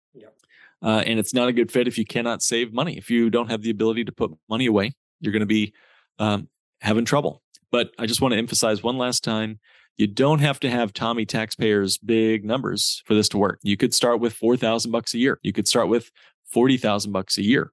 Uh, 0.80 1.02
and 1.04 1.18
it's 1.18 1.34
not 1.34 1.48
a 1.48 1.52
good 1.52 1.72
fit 1.72 1.88
if 1.88 1.98
you 1.98 2.04
cannot 2.04 2.40
save 2.40 2.72
money. 2.72 2.96
If 2.96 3.10
you 3.10 3.30
don't 3.30 3.50
have 3.50 3.62
the 3.62 3.70
ability 3.70 4.04
to 4.04 4.12
put 4.12 4.32
money 4.48 4.66
away 4.66 4.94
you're 5.20 5.32
going 5.32 5.40
to 5.40 5.46
be 5.46 5.72
um, 6.18 6.48
having 6.80 7.04
trouble 7.04 7.42
but 7.70 7.90
I 7.98 8.06
just 8.06 8.20
want 8.20 8.32
to 8.32 8.38
emphasize 8.38 8.82
one 8.82 8.98
last 8.98 9.24
time 9.24 9.58
you 9.98 10.06
don't 10.06 10.38
have 10.38 10.60
to 10.60 10.70
have 10.70 10.92
Tommy 10.92 11.26
taxpayers 11.26 11.98
big 11.98 12.44
numbers 12.44 13.02
for 13.04 13.14
this 13.14 13.28
to 13.30 13.38
work. 13.38 13.58
You 13.62 13.76
could 13.76 13.92
start 13.92 14.20
with 14.20 14.32
4,000 14.32 14.92
bucks 14.92 15.12
a 15.12 15.18
year. 15.18 15.40
You 15.42 15.52
could 15.52 15.66
start 15.66 15.88
with 15.88 16.10
40,000 16.52 17.10
bucks 17.10 17.36
a 17.36 17.42
year. 17.42 17.72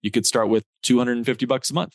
You 0.00 0.10
could 0.10 0.26
start 0.26 0.48
with 0.48 0.64
250 0.82 1.44
bucks 1.46 1.70
a 1.70 1.74
month. 1.74 1.94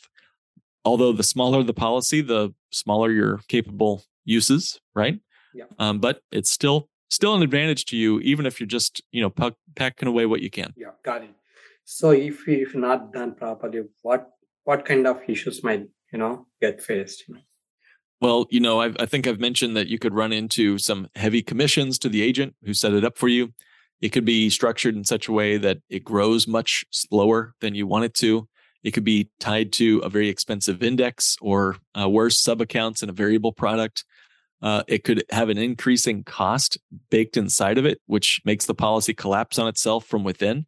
Although 0.84 1.12
the 1.12 1.22
smaller 1.22 1.62
the 1.62 1.74
policy, 1.74 2.20
the 2.20 2.54
smaller 2.70 3.10
your 3.10 3.40
capable 3.48 4.04
uses, 4.24 4.80
right? 4.94 5.20
Yeah. 5.54 5.64
Um, 5.78 5.98
but 5.98 6.20
it's 6.32 6.50
still 6.50 6.88
still 7.08 7.34
an 7.34 7.42
advantage 7.42 7.84
to 7.86 7.96
you, 7.96 8.18
even 8.20 8.46
if 8.46 8.58
you're 8.58 8.66
just 8.66 9.00
you 9.12 9.22
know 9.22 9.52
packing 9.76 10.08
away 10.08 10.26
what 10.26 10.42
you 10.42 10.50
can. 10.50 10.72
Yeah, 10.76 10.90
got 11.04 11.22
it. 11.22 11.30
So 11.84 12.10
if 12.10 12.48
if 12.48 12.74
not 12.74 13.12
done 13.12 13.34
properly, 13.34 13.82
what 14.02 14.30
what 14.64 14.84
kind 14.84 15.06
of 15.06 15.20
issues 15.28 15.62
might 15.62 15.88
you 16.12 16.18
know 16.18 16.46
get 16.60 16.82
faced 16.82 17.24
you 17.26 17.34
know? 17.34 17.40
well 18.20 18.46
you 18.50 18.60
know 18.60 18.80
I've, 18.80 18.96
i 19.00 19.06
think 19.06 19.26
i've 19.26 19.40
mentioned 19.40 19.76
that 19.76 19.88
you 19.88 19.98
could 19.98 20.14
run 20.14 20.32
into 20.32 20.78
some 20.78 21.08
heavy 21.14 21.42
commissions 21.42 21.98
to 22.00 22.08
the 22.08 22.22
agent 22.22 22.54
who 22.64 22.74
set 22.74 22.92
it 22.92 23.04
up 23.04 23.18
for 23.18 23.28
you. 23.28 23.52
It 24.02 24.10
could 24.10 24.24
be 24.24 24.50
structured 24.50 24.96
in 24.96 25.04
such 25.04 25.28
a 25.28 25.32
way 25.32 25.56
that 25.58 25.78
it 25.88 26.02
grows 26.02 26.48
much 26.48 26.84
slower 26.90 27.54
than 27.60 27.76
you 27.76 27.86
want 27.86 28.04
it 28.04 28.14
to. 28.14 28.48
It 28.82 28.90
could 28.90 29.04
be 29.04 29.30
tied 29.38 29.72
to 29.74 30.00
a 30.00 30.08
very 30.08 30.28
expensive 30.28 30.82
index 30.82 31.36
or 31.40 31.76
uh, 31.98 32.08
worse 32.08 32.36
sub 32.36 32.60
accounts 32.60 33.04
in 33.04 33.08
a 33.08 33.12
variable 33.12 33.52
product. 33.52 34.04
Uh, 34.60 34.82
it 34.88 35.04
could 35.04 35.22
have 35.30 35.48
an 35.48 35.58
increasing 35.58 36.24
cost 36.24 36.78
baked 37.10 37.36
inside 37.36 37.78
of 37.78 37.86
it 37.86 38.00
which 38.06 38.40
makes 38.44 38.66
the 38.66 38.74
policy 38.74 39.14
collapse 39.14 39.56
on 39.58 39.68
itself 39.68 40.04
from 40.04 40.24
within. 40.24 40.66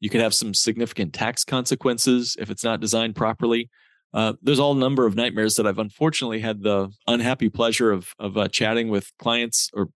You 0.00 0.08
could 0.08 0.22
have 0.22 0.34
some 0.34 0.54
significant 0.54 1.12
tax 1.12 1.44
consequences 1.44 2.34
if 2.38 2.50
it's 2.50 2.64
not 2.64 2.80
designed 2.80 3.14
properly 3.14 3.70
uh, 4.14 4.34
there's 4.40 4.60
all 4.60 4.74
number 4.74 5.06
of 5.06 5.16
nightmares 5.16 5.56
that 5.56 5.66
I've 5.66 5.78
unfortunately 5.78 6.40
had 6.40 6.62
the 6.62 6.90
unhappy 7.06 7.50
pleasure 7.50 7.90
of 7.90 8.14
of 8.18 8.38
uh, 8.38 8.48
chatting 8.48 8.88
with 8.88 9.12
clients 9.18 9.70
or 9.74 9.88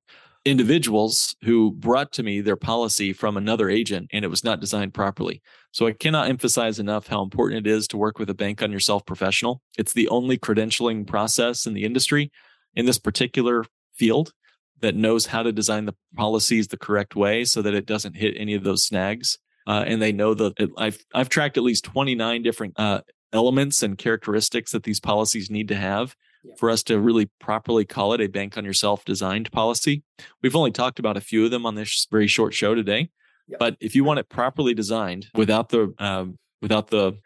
individuals 0.45 1.37
who 1.45 1.73
brought 1.73 2.13
to 2.13 2.23
me 2.23 2.41
their 2.41 2.57
policy 2.57 3.13
from 3.13 3.37
another 3.37 3.69
agent 3.69 4.09
and 4.13 4.25
it 4.25 4.29
was 4.29 4.43
not 4.43 4.61
designed 4.61 4.95
properly. 4.95 5.43
So 5.73 5.87
I 5.87 5.93
cannot 5.93 6.29
emphasize 6.29 6.79
enough 6.79 7.09
how 7.09 7.23
important 7.23 7.67
it 7.67 7.71
is 7.71 7.87
to 7.89 7.97
work 7.97 8.19
with 8.19 8.31
a 8.31 8.35
bank 8.35 8.63
on 8.63 8.73
yourself 8.73 9.05
professional. 9.05 9.61
It's 9.77 9.93
the 9.93 10.09
only 10.09 10.39
credentialing 10.39 11.07
process 11.07 11.67
in 11.67 11.75
the 11.75 11.85
industry 11.85 12.33
in 12.75 12.87
this 12.87 12.99
particular 12.99 13.65
field 13.95 14.33
that 14.81 14.95
knows 14.95 15.27
how 15.27 15.43
to 15.43 15.53
design 15.53 15.85
the 15.85 15.95
policies 16.17 16.69
the 16.69 16.77
correct 16.77 17.15
way 17.15 17.45
so 17.45 17.61
that 17.63 17.75
it 17.75 17.85
doesn't 17.87 18.17
hit 18.17 18.35
any 18.37 18.55
of 18.55 18.65
those 18.65 18.85
snags. 18.85 19.39
Uh, 19.67 19.85
and 19.87 20.01
they 20.01 20.13
know 20.13 20.33
that 20.33 20.55
I've 20.79 21.05
I've 21.13 21.29
tracked 21.29 21.59
at 21.59 21.63
least 21.63 21.85
29 21.85 22.43
different 22.43 22.73
uh, 22.79 23.03
elements 23.33 23.83
and 23.83 23.99
characteristics 23.99 24.73
that 24.73 24.85
these 24.85 25.01
policies 25.01 25.51
need 25.51 25.69
to 25.69 25.77
have 25.77 26.17
yeah. 26.43 26.55
for 26.57 26.71
us 26.71 26.83
to 26.85 26.99
really 26.99 27.31
properly 27.41 27.85
call 27.85 28.13
it 28.13 28.21
a 28.21 28.27
bank 28.27 28.57
on 28.57 28.65
yourself 28.65 29.05
designed 29.05 29.51
policy. 29.53 30.03
We've 30.43 30.57
only 30.57 30.71
talked 30.71 30.99
about 30.99 31.17
a 31.17 31.21
few 31.21 31.45
of 31.45 31.51
them 31.51 31.67
on 31.67 31.75
this 31.75 32.07
very 32.11 32.27
short 32.27 32.55
show 32.55 32.75
today, 32.75 33.11
yeah. 33.47 33.57
but 33.59 33.77
if 33.81 33.95
you 33.95 34.05
want 34.05 34.21
it 34.21 34.29
properly 34.29 34.75
designed 34.75 35.29
without 35.35 35.69
the 35.71 35.95
um, 35.99 36.39
without 36.61 36.89
the 36.89 37.19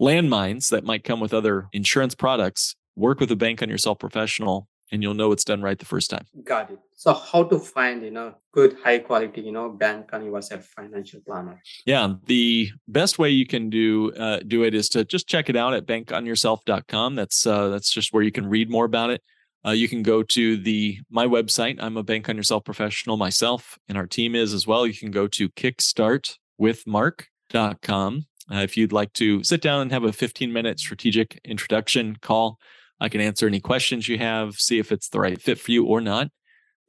landmines 0.00 0.70
that 0.70 0.84
might 0.84 1.04
come 1.04 1.20
with 1.20 1.34
other 1.34 1.68
insurance 1.72 2.14
products, 2.14 2.76
work 2.96 3.20
with 3.20 3.30
a 3.30 3.36
bank 3.36 3.62
on 3.62 3.68
yourself 3.68 3.98
professional 3.98 4.68
and 4.90 5.02
you'll 5.02 5.14
know 5.14 5.32
it's 5.32 5.44
done 5.44 5.62
right 5.62 5.78
the 5.78 5.84
first 5.84 6.10
time. 6.10 6.26
Got 6.44 6.70
it. 6.70 6.78
So 7.00 7.14
how 7.14 7.44
to 7.44 7.58
find, 7.58 8.02
you 8.02 8.10
know, 8.10 8.34
good 8.52 8.76
high 8.84 8.98
quality, 8.98 9.40
you 9.40 9.52
know, 9.52 9.70
bank 9.70 10.10
on 10.12 10.22
yourself 10.22 10.66
financial 10.66 11.22
planner? 11.26 11.62
Yeah, 11.86 12.12
the 12.26 12.68
best 12.88 13.18
way 13.18 13.30
you 13.30 13.46
can 13.46 13.70
do 13.70 14.12
uh, 14.12 14.40
do 14.46 14.64
it 14.64 14.74
is 14.74 14.90
to 14.90 15.06
just 15.06 15.26
check 15.26 15.48
it 15.48 15.56
out 15.56 15.72
at 15.72 15.86
bankonyourself.com. 15.86 17.14
That's 17.14 17.46
uh, 17.46 17.70
that's 17.70 17.90
just 17.90 18.12
where 18.12 18.22
you 18.22 18.30
can 18.30 18.46
read 18.46 18.68
more 18.68 18.84
about 18.84 19.08
it. 19.08 19.22
Uh, 19.64 19.70
you 19.70 19.88
can 19.88 20.02
go 20.02 20.22
to 20.22 20.58
the 20.58 20.98
my 21.10 21.24
website. 21.24 21.78
I'm 21.80 21.96
a 21.96 22.02
bank 22.02 22.28
on 22.28 22.36
yourself 22.36 22.66
professional 22.66 23.16
myself, 23.16 23.78
and 23.88 23.96
our 23.96 24.06
team 24.06 24.34
is 24.34 24.52
as 24.52 24.66
well. 24.66 24.86
You 24.86 24.92
can 24.92 25.10
go 25.10 25.26
to 25.26 25.48
kickstartwithmark.com 25.48 28.26
uh, 28.52 28.56
if 28.56 28.76
you'd 28.76 28.92
like 28.92 29.14
to 29.14 29.42
sit 29.42 29.62
down 29.62 29.80
and 29.80 29.90
have 29.90 30.04
a 30.04 30.12
15 30.12 30.52
minute 30.52 30.78
strategic 30.78 31.40
introduction 31.46 32.18
call 32.20 32.58
I 33.00 33.08
can 33.08 33.22
answer 33.22 33.46
any 33.46 33.60
questions 33.60 34.08
you 34.08 34.18
have, 34.18 34.56
see 34.56 34.78
if 34.78 34.92
it's 34.92 35.08
the 35.08 35.20
right 35.20 35.40
fit 35.40 35.58
for 35.58 35.72
you 35.72 35.86
or 35.86 36.02
not. 36.02 36.28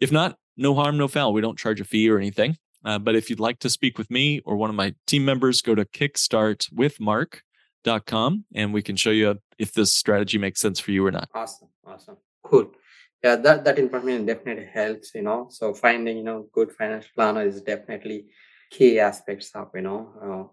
If 0.01 0.11
not, 0.11 0.37
no 0.57 0.75
harm, 0.75 0.97
no 0.97 1.07
foul. 1.07 1.31
We 1.31 1.39
don't 1.41 1.57
charge 1.57 1.79
a 1.79 1.85
fee 1.85 2.09
or 2.09 2.17
anything. 2.17 2.57
Uh, 2.83 2.99
but 2.99 3.15
if 3.15 3.29
you'd 3.29 3.39
like 3.39 3.59
to 3.59 3.69
speak 3.69 3.97
with 3.99 4.11
me 4.11 4.41
or 4.43 4.57
one 4.57 4.71
of 4.71 4.75
my 4.75 4.95
team 5.05 5.23
members, 5.23 5.61
go 5.61 5.75
to 5.75 5.85
kickstartwithmark.com 5.85 8.45
and 8.55 8.73
we 8.73 8.81
can 8.81 8.95
show 8.95 9.11
you 9.11 9.37
if 9.59 9.73
this 9.73 9.93
strategy 9.93 10.39
makes 10.39 10.59
sense 10.59 10.79
for 10.79 10.89
you 10.91 11.05
or 11.05 11.11
not. 11.11 11.29
Awesome. 11.33 11.69
Awesome. 11.85 12.17
Cool. 12.43 12.71
Yeah, 13.23 13.35
that, 13.35 13.63
that 13.65 13.77
information 13.77 14.25
definitely 14.25 14.65
helps, 14.73 15.13
you 15.13 15.21
know. 15.21 15.45
So 15.51 15.75
finding, 15.75 16.17
you 16.17 16.23
know, 16.23 16.47
good 16.51 16.71
financial 16.71 17.11
planner 17.13 17.43
is 17.43 17.61
definitely 17.61 18.25
key 18.71 18.99
aspects 18.99 19.51
of, 19.53 19.69
you 19.75 19.81
know, 19.81 20.09
uh, 20.19 20.45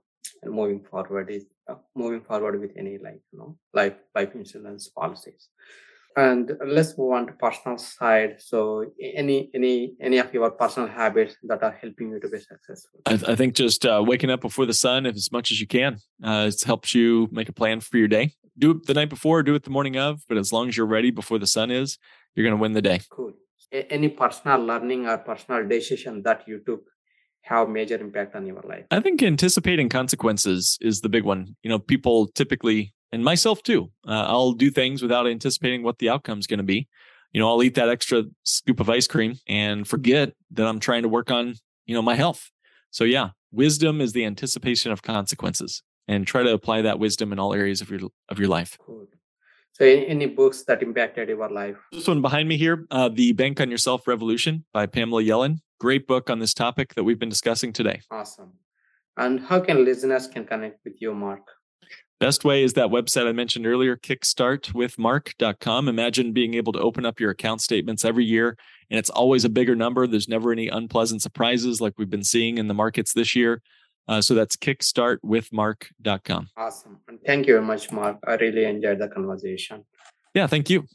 moving 0.45 0.85
forward 0.85 1.31
is 1.31 1.47
uh, 1.69 1.77
moving 1.95 2.21
forward 2.21 2.61
with 2.61 2.73
any 2.77 2.99
like 2.99 3.21
you 3.33 3.39
know 3.39 3.57
life 3.75 3.95
life 4.15 4.35
insurance 4.35 4.89
policies 4.89 5.49
and 6.19 6.53
let's 6.67 6.99
move 6.99 7.13
on 7.13 7.27
to 7.29 7.33
personal 7.35 7.79
side. 7.79 8.37
So 8.39 8.85
any 9.01 9.51
any 9.55 9.95
any 10.01 10.19
of 10.19 10.33
your 10.35 10.51
personal 10.51 10.89
habits 10.89 11.37
that 11.45 11.63
are 11.63 11.77
helping 11.81 12.11
you 12.11 12.21
to 12.21 12.29
be 12.29 12.39
successful? 12.39 13.01
I, 13.07 13.33
I 13.33 13.35
think 13.37 13.55
just 13.55 13.87
uh, 13.87 14.03
waking 14.05 14.31
up 14.31 14.41
before 14.41 14.67
the 14.67 14.75
sun 14.75 15.07
if 15.07 15.15
as 15.15 15.31
much 15.31 15.53
as 15.53 15.61
you 15.61 15.67
can. 15.67 15.99
Uh, 16.23 16.51
it 16.53 16.63
helps 16.65 16.95
you 16.95 17.29
make 17.31 17.49
a 17.49 17.53
plan 17.53 17.81
for 17.81 17.97
your 17.97 18.09
day. 18.09 18.33
Do 18.59 18.73
it 18.73 18.87
the 18.87 18.95
night 18.95 19.11
before 19.11 19.43
do 19.45 19.55
it 19.55 19.63
the 19.63 19.71
morning 19.71 19.97
of 19.97 20.21
but 20.29 20.37
as 20.37 20.53
long 20.53 20.69
as 20.69 20.77
you're 20.77 20.95
ready 20.99 21.13
before 21.13 21.39
the 21.39 21.47
sun 21.47 21.71
is 21.71 21.99
you're 22.35 22.45
going 22.45 22.59
to 22.59 22.61
win 22.61 22.73
the 22.73 22.83
day. 22.83 23.01
Cool. 23.11 23.33
Any 23.71 24.09
personal 24.09 24.61
learning 24.65 25.07
or 25.07 25.19
personal 25.19 25.67
decision 25.69 26.23
that 26.23 26.49
you 26.49 26.61
took 26.67 26.83
have 27.43 27.69
major 27.69 27.97
impact 27.97 28.35
on 28.35 28.47
your 28.47 28.63
life? 28.63 28.87
I 28.91 29.01
think 29.01 29.23
anticipating 29.23 29.89
consequences 29.89 30.79
is 30.81 31.01
the 31.01 31.09
big 31.09 31.25
one. 31.25 31.57
You 31.63 31.71
know, 31.71 31.79
people 31.79 32.29
typically, 32.29 32.95
and 33.13 33.25
myself 33.25 33.63
too, 33.63 33.91
uh, 34.07 34.27
I'll 34.27 34.53
do 34.53 34.71
things 34.71 35.03
without 35.03 35.27
anticipating 35.27 35.83
what 35.83 35.99
the 35.99 36.09
outcome 36.09 36.39
is 36.39 36.47
going 36.47 36.59
to 36.59 36.65
be. 36.65 36.89
You 37.33 37.41
know, 37.41 37.49
I'll 37.49 37.63
eat 37.63 37.75
that 37.75 37.89
extra 37.89 38.25
scoop 38.43 38.81
of 38.81 38.89
ice 38.89 39.07
cream 39.07 39.39
and 39.47 39.87
forget 39.87 40.33
that 40.53 40.67
I'm 40.67 40.81
trying 40.81 41.03
to 41.03 41.09
work 41.09 41.31
on, 41.31 41.55
you 41.87 41.95
know, 41.95 42.03
my 42.03 42.15
health. 42.15 42.51
So 42.91 43.05
yeah, 43.05 43.31
wisdom 43.53 44.01
is 44.01 44.13
the 44.13 44.25
anticipation 44.25 44.93
of 44.93 45.03
consequences 45.03 45.83
and 46.07 46.27
try 46.27 46.43
to 46.43 46.53
apply 46.53 46.83
that 46.83 46.99
wisdom 46.99 47.33
in 47.33 47.39
all 47.39 47.55
areas 47.55 47.81
of 47.81 47.91
your 47.91 48.01
of 48.29 48.39
your 48.39 48.49
life. 48.49 48.79
Cool. 48.81 49.07
So, 49.79 49.85
any 49.85 50.27
books 50.27 50.65
that 50.65 50.83
impacted 50.83 51.29
your 51.29 51.49
life? 51.49 51.77
This 51.93 52.09
one 52.09 52.21
behind 52.21 52.49
me 52.49 52.57
here, 52.57 52.87
uh, 52.91 53.09
The 53.11 53.33
Bank 53.33 53.61
on 53.61 53.71
Yourself 53.71 54.09
Revolution 54.09 54.65
by 54.73 54.87
Pamela 54.87 55.23
Yellen. 55.23 55.61
Great 55.79 56.09
book 56.09 56.31
on 56.31 56.41
this 56.41 56.53
topic 56.53 56.95
that 56.97 57.05
we've 57.05 57.19
been 57.19 57.29
discussing 57.29 57.73
today. 57.73 58.01
Awesome. 58.11 58.55
And 59.17 59.39
how 59.39 59.61
can 59.61 59.85
listeners 59.85 60.27
can 60.27 60.47
connect 60.47 60.85
with 60.85 61.01
you, 61.01 61.15
Mark? 61.15 61.47
Best 62.21 62.45
way 62.45 62.65
is 62.65 62.73
that 62.73 62.89
website 62.89 63.29
I 63.29 63.33
mentioned 63.33 63.67
earlier, 63.67 63.97
kickstartwithmark.com. 63.97 65.89
Imagine 65.89 66.33
being 66.33 66.55
able 66.55 66.73
to 66.73 66.81
open 66.81 67.07
up 67.07 67.21
your 67.21 67.31
account 67.31 67.61
statements 67.61 68.05
every 68.05 68.25
year, 68.25 68.57
and 68.91 68.99
it's 68.99 69.11
always 69.11 69.45
a 69.45 69.49
bigger 69.49 69.77
number. 69.77 70.07
There's 70.07 70.29
never 70.29 70.51
any 70.51 70.67
unpleasant 70.69 71.23
surprises 71.23 71.81
like 71.81 71.95
we've 71.97 72.11
been 72.11 72.25
seeing 72.25 72.59
in 72.59 72.67
the 72.67 72.75
markets 72.75 73.13
this 73.13 73.37
year. 73.37 73.63
Uh, 74.09 74.21
so 74.21 74.35
that's 74.35 74.57
kickstartwithmark.com. 74.57 76.49
Awesome. 76.57 76.99
Thank 77.25 77.47
you 77.47 77.55
very 77.55 77.67
much, 77.67 77.93
Mark. 77.93 78.19
I 78.27 78.35
really 78.35 78.65
enjoyed 78.65 78.99
the 78.99 79.09
conversation. 79.09 79.85
Yeah, 80.35 80.47
thank 80.47 80.71
you. 80.71 80.87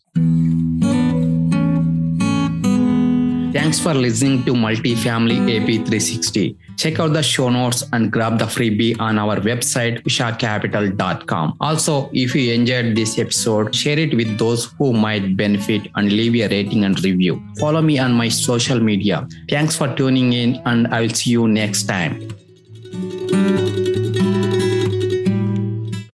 Thanks 3.53 3.79
for 3.79 3.93
listening 3.93 4.43
to 4.45 4.53
Multifamily 4.53 5.37
AP360. 5.53 6.55
Check 6.75 6.99
out 6.99 7.13
the 7.13 7.21
show 7.21 7.49
notes 7.49 7.83
and 7.93 8.11
grab 8.11 8.39
the 8.39 8.45
freebie 8.45 8.99
on 8.99 9.19
our 9.19 9.37
website, 9.37 10.01
ushacapital.com. 10.03 11.57
Also, 11.61 12.09
if 12.13 12.33
you 12.33 12.51
enjoyed 12.51 12.95
this 12.95 13.19
episode, 13.19 13.75
share 13.75 13.99
it 13.99 14.15
with 14.15 14.39
those 14.39 14.73
who 14.79 14.91
might 14.91 15.37
benefit 15.37 15.87
and 15.95 16.11
leave 16.11 16.33
a 16.33 16.47
rating 16.47 16.83
and 16.83 16.99
review. 17.03 17.41
Follow 17.59 17.83
me 17.83 17.99
on 17.99 18.13
my 18.13 18.27
social 18.27 18.79
media. 18.79 19.27
Thanks 19.47 19.75
for 19.75 19.93
tuning 19.95 20.33
in, 20.33 20.59
and 20.65 20.87
I 20.87 21.01
will 21.01 21.09
see 21.09 21.29
you 21.29 21.47
next 21.47 21.83
time. 21.83 22.27